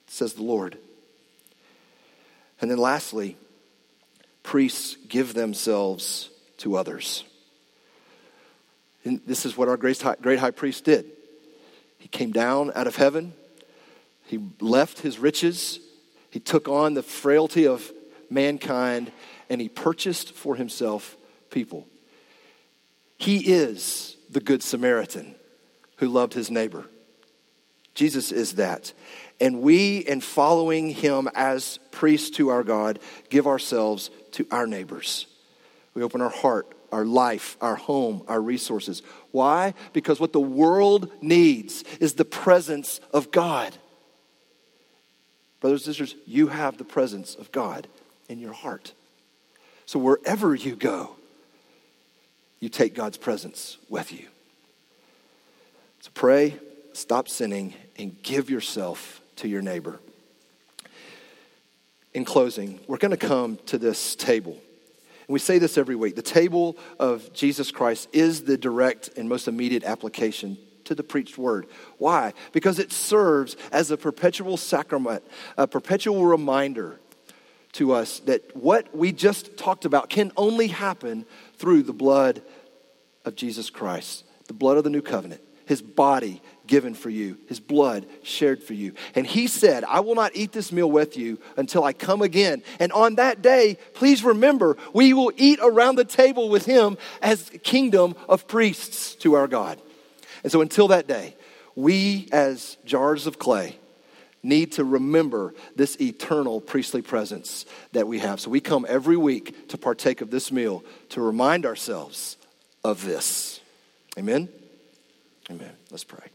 says 0.08 0.32
the 0.36 0.44
Lord. 0.44 0.78
And 2.62 2.72
then 2.72 2.78
lastly, 2.78 3.36
priests 4.42 4.96
give 5.10 5.34
themselves 5.34 6.30
to 6.60 6.78
others. 6.78 7.26
And 9.04 9.20
this 9.28 9.46
is 9.46 9.58
what 9.58 9.68
our 9.68 9.76
great 9.76 10.02
high, 10.02 10.16
great 10.22 10.40
high 10.40 10.52
priest 10.52 10.86
did. 10.86 11.12
He 12.00 12.08
came 12.08 12.32
down 12.32 12.72
out 12.76 12.88
of 12.88 12.96
heaven, 12.96 13.34
he 14.26 14.40
left 14.62 15.00
his 15.00 15.20
riches, 15.20 15.82
he 16.34 16.40
took 16.40 16.68
on 16.68 16.96
the 16.96 17.04
frailty 17.04 17.68
of 17.68 17.92
mankind, 18.28 19.12
and 19.52 19.62
he 19.62 19.70
purchased 19.70 20.32
for 20.32 20.56
himself 20.56 21.16
people. 21.52 21.88
He 23.20 23.38
is 23.54 24.18
the 24.32 24.40
Good 24.40 24.64
Samaritan 24.64 25.36
who 25.98 26.10
loved 26.10 26.34
his 26.34 26.50
neighbor. 26.50 26.86
Jesus 27.94 28.32
is 28.32 28.56
that. 28.56 28.94
And 29.40 29.62
we, 29.62 30.00
in 30.00 30.22
following 30.22 30.90
him 30.90 31.30
as 31.36 31.78
priests 31.92 32.32
to 32.38 32.50
our 32.50 32.64
God, 32.64 32.98
give 33.30 33.46
ourselves 33.46 34.10
to 34.32 34.48
our 34.50 34.66
neighbors. 34.66 35.28
We 35.94 36.02
open 36.02 36.20
our 36.20 36.30
heart, 36.30 36.74
our 36.92 37.06
life, 37.06 37.58
our 37.62 37.76
home, 37.76 38.24
our 38.28 38.42
resources. 38.42 39.04
Why? 39.30 39.76
Because 39.94 40.20
what 40.20 40.34
the 40.34 40.40
world 40.40 41.12
needs 41.22 41.84
is 42.00 42.16
the 42.16 42.26
presence 42.26 43.00
of 43.14 43.30
God. 43.30 43.78
Brothers 45.64 45.88
and 45.88 45.96
sisters, 45.96 46.20
you 46.28 46.48
have 46.48 46.78
the 46.78 46.84
presence 46.84 47.36
of 47.36 47.50
God 47.54 47.88
in 48.28 48.38
your 48.38 48.52
heart. 48.52 48.92
So 49.86 49.98
wherever 49.98 50.54
you 50.54 50.76
go, 50.76 51.16
you 52.60 52.68
take 52.68 52.94
God's 52.94 53.16
presence 53.16 53.78
with 53.88 54.12
you. 54.12 54.28
So 56.02 56.12
pray, 56.14 56.60
stop 56.92 57.30
sinning, 57.30 57.76
and 57.98 58.22
give 58.24 58.50
yourself 58.50 59.22
to 59.38 59.48
your 59.48 59.62
neighbor 59.62 60.02
in 62.14 62.26
closing, 62.26 62.82
we're 62.88 62.98
going 62.98 63.12
to 63.12 63.18
come 63.18 63.58
to 63.68 63.78
this 63.78 64.18
table. 64.18 64.52
And 64.52 65.30
we 65.30 65.40
say 65.40 65.60
this 65.60 65.78
every 65.78 65.96
week. 65.96 66.18
The 66.18 66.22
table 66.22 66.78
of 67.00 67.32
Jesus 67.32 67.72
Christ 67.72 68.10
is 68.12 68.44
the 68.44 68.58
direct 68.58 69.12
and 69.16 69.30
most 69.30 69.48
immediate 69.48 69.86
application 69.86 70.58
to 70.86 70.96
the 70.96 71.04
preached 71.04 71.38
word. 71.38 71.68
Why? 71.98 72.34
Because 72.52 72.80
it 72.80 72.92
serves 72.92 73.56
as 73.72 73.92
a 73.92 73.98
perpetual 73.98 74.58
sacrament, 74.58 75.24
a 75.58 75.68
perpetual 75.68 76.26
reminder 76.26 77.00
to 77.74 77.92
us 77.94 78.20
that 78.20 78.56
what 78.56 78.96
we 78.96 79.12
just 79.12 79.58
talked 79.58 79.86
about 79.86 80.10
can 80.10 80.32
only 80.38 80.68
happen 80.68 81.26
through 81.58 81.84
the 81.84 81.94
blood 81.94 82.42
of 83.26 83.36
Jesus 83.36 83.70
Christ, 83.70 84.24
the 84.48 84.54
blood 84.54 84.78
of 84.78 84.84
the 84.84 84.90
new 84.90 85.02
covenant, 85.02 85.42
his 85.66 85.82
body 85.82 86.42
given 86.68 86.94
for 86.94 87.10
you, 87.10 87.38
his 87.48 87.60
blood 87.60 88.06
shared 88.22 88.64
for 88.64 88.74
you. 88.74 88.94
And 89.16 89.26
he 89.26 89.48
said, 89.48 89.84
I 89.84 90.00
will 90.00 90.16
not 90.16 90.36
eat 90.36 90.52
this 90.52 90.72
meal 90.72 90.90
with 90.90 91.18
you 91.18 91.40
until 91.58 91.84
I 91.84 91.94
come 91.94 92.22
again. 92.22 92.64
And 92.80 92.92
on 92.92 93.16
that 93.16 93.42
day, 93.42 93.78
please 93.94 94.24
remember, 94.24 94.78
we 94.94 95.14
will 95.14 95.32
eat 95.36 95.60
around 95.62 95.96
the 95.96 96.06
table 96.06 96.50
with 96.50 96.66
him 96.66 96.98
as 97.22 97.50
kingdom 97.64 98.16
of 98.30 98.48
priests 98.48 99.16
to 99.16 99.34
our 99.34 99.48
God. 99.48 99.82
And 100.44 100.52
so 100.52 100.62
until 100.62 100.90
that 100.90 101.08
day, 101.08 101.36
we 101.76 102.28
as 102.32 102.78
jars 102.86 103.28
of 103.28 103.40
clay 103.40 103.78
need 104.44 104.74
to 104.74 104.84
remember 104.84 105.54
this 105.76 106.00
eternal 106.02 106.60
priestly 106.60 107.02
presence 107.02 107.66
that 107.94 108.08
we 108.08 108.20
have. 108.20 108.42
So 108.42 108.50
we 108.50 108.60
come 108.60 108.86
every 108.88 109.16
week 109.16 109.70
to 109.70 109.78
partake 109.78 110.20
of 110.22 110.30
this 110.30 110.52
meal 110.52 110.84
to 111.10 111.22
remind 111.22 111.66
ourselves 111.66 112.38
of 112.84 113.06
this. 113.06 113.62
Amen. 114.18 114.50
Amen. 115.50 115.72
Let's 115.92 116.04
pray. 116.04 116.28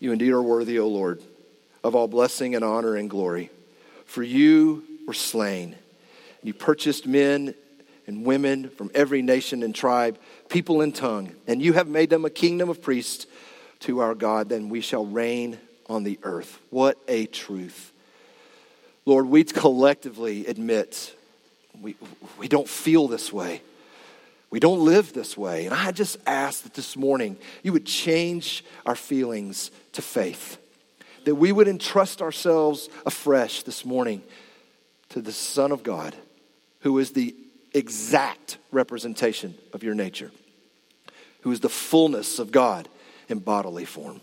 You 0.00 0.12
indeed 0.12 0.30
are 0.30 0.42
worthy, 0.42 0.78
O 0.78 0.86
Lord, 0.86 1.20
of 1.82 1.96
all 1.96 2.06
blessing 2.06 2.54
and 2.54 2.64
honor 2.64 2.94
and 2.94 3.10
glory. 3.10 3.50
For 4.06 4.22
you 4.22 4.84
were 5.06 5.14
slain. 5.14 5.74
You 6.42 6.54
purchased 6.54 7.06
men 7.06 7.54
and 8.08 8.24
women 8.24 8.70
from 8.70 8.90
every 8.94 9.20
nation 9.20 9.62
and 9.62 9.74
tribe, 9.74 10.18
people 10.48 10.80
and 10.80 10.94
tongue, 10.94 11.30
and 11.46 11.60
you 11.60 11.74
have 11.74 11.86
made 11.86 12.08
them 12.08 12.24
a 12.24 12.30
kingdom 12.30 12.70
of 12.70 12.82
priests 12.82 13.26
to 13.80 14.00
our 14.00 14.14
God. 14.14 14.48
Then 14.48 14.70
we 14.70 14.80
shall 14.80 15.04
reign 15.04 15.58
on 15.88 16.04
the 16.04 16.18
earth. 16.22 16.58
What 16.70 16.98
a 17.06 17.26
truth. 17.26 17.92
Lord, 19.04 19.26
we 19.26 19.44
collectively 19.44 20.46
admit 20.46 21.14
we, 21.80 21.96
we 22.38 22.48
don't 22.48 22.68
feel 22.68 23.08
this 23.08 23.30
way. 23.30 23.62
We 24.50 24.58
don't 24.58 24.84
live 24.84 25.12
this 25.12 25.36
way. 25.36 25.66
And 25.66 25.74
I 25.74 25.92
just 25.92 26.16
ask 26.26 26.62
that 26.62 26.72
this 26.72 26.96
morning 26.96 27.36
you 27.62 27.74
would 27.74 27.84
change 27.84 28.64
our 28.86 28.96
feelings 28.96 29.70
to 29.92 30.00
faith, 30.00 30.56
that 31.24 31.34
we 31.34 31.52
would 31.52 31.68
entrust 31.68 32.22
ourselves 32.22 32.88
afresh 33.04 33.62
this 33.64 33.84
morning 33.84 34.22
to 35.10 35.20
the 35.20 35.32
Son 35.32 35.72
of 35.72 35.82
God, 35.82 36.16
who 36.80 36.98
is 36.98 37.10
the 37.10 37.34
exact 37.74 38.58
representation 38.70 39.54
of 39.72 39.82
your 39.82 39.94
nature, 39.94 40.30
who 41.42 41.52
is 41.52 41.60
the 41.60 41.68
fullness 41.68 42.38
of 42.38 42.50
God 42.50 42.88
in 43.28 43.38
bodily 43.38 43.84
form. 43.84 44.20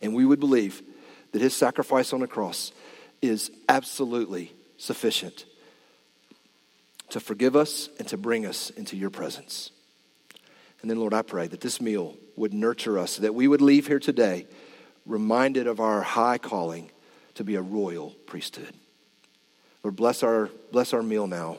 And 0.00 0.14
we 0.14 0.24
would 0.24 0.40
believe 0.40 0.82
that 1.32 1.42
his 1.42 1.54
sacrifice 1.54 2.12
on 2.12 2.20
the 2.20 2.26
cross 2.26 2.72
is 3.20 3.50
absolutely 3.68 4.52
sufficient 4.76 5.44
to 7.10 7.20
forgive 7.20 7.56
us 7.56 7.88
and 7.98 8.06
to 8.08 8.16
bring 8.16 8.46
us 8.46 8.70
into 8.70 8.96
your 8.96 9.10
presence. 9.10 9.70
And 10.80 10.90
then, 10.90 11.00
Lord, 11.00 11.14
I 11.14 11.22
pray 11.22 11.48
that 11.48 11.60
this 11.60 11.80
meal 11.80 12.16
would 12.36 12.54
nurture 12.54 12.98
us, 12.98 13.16
that 13.16 13.34
we 13.34 13.48
would 13.48 13.60
leave 13.60 13.86
here 13.86 13.98
today 13.98 14.46
reminded 15.06 15.66
of 15.66 15.80
our 15.80 16.02
high 16.02 16.38
calling 16.38 16.90
to 17.34 17.44
be 17.44 17.56
a 17.56 17.62
royal 17.62 18.10
priesthood. 18.26 18.72
Lord, 19.82 19.96
bless 19.96 20.22
our, 20.22 20.50
bless 20.70 20.92
our 20.92 21.02
meal 21.02 21.26
now. 21.26 21.58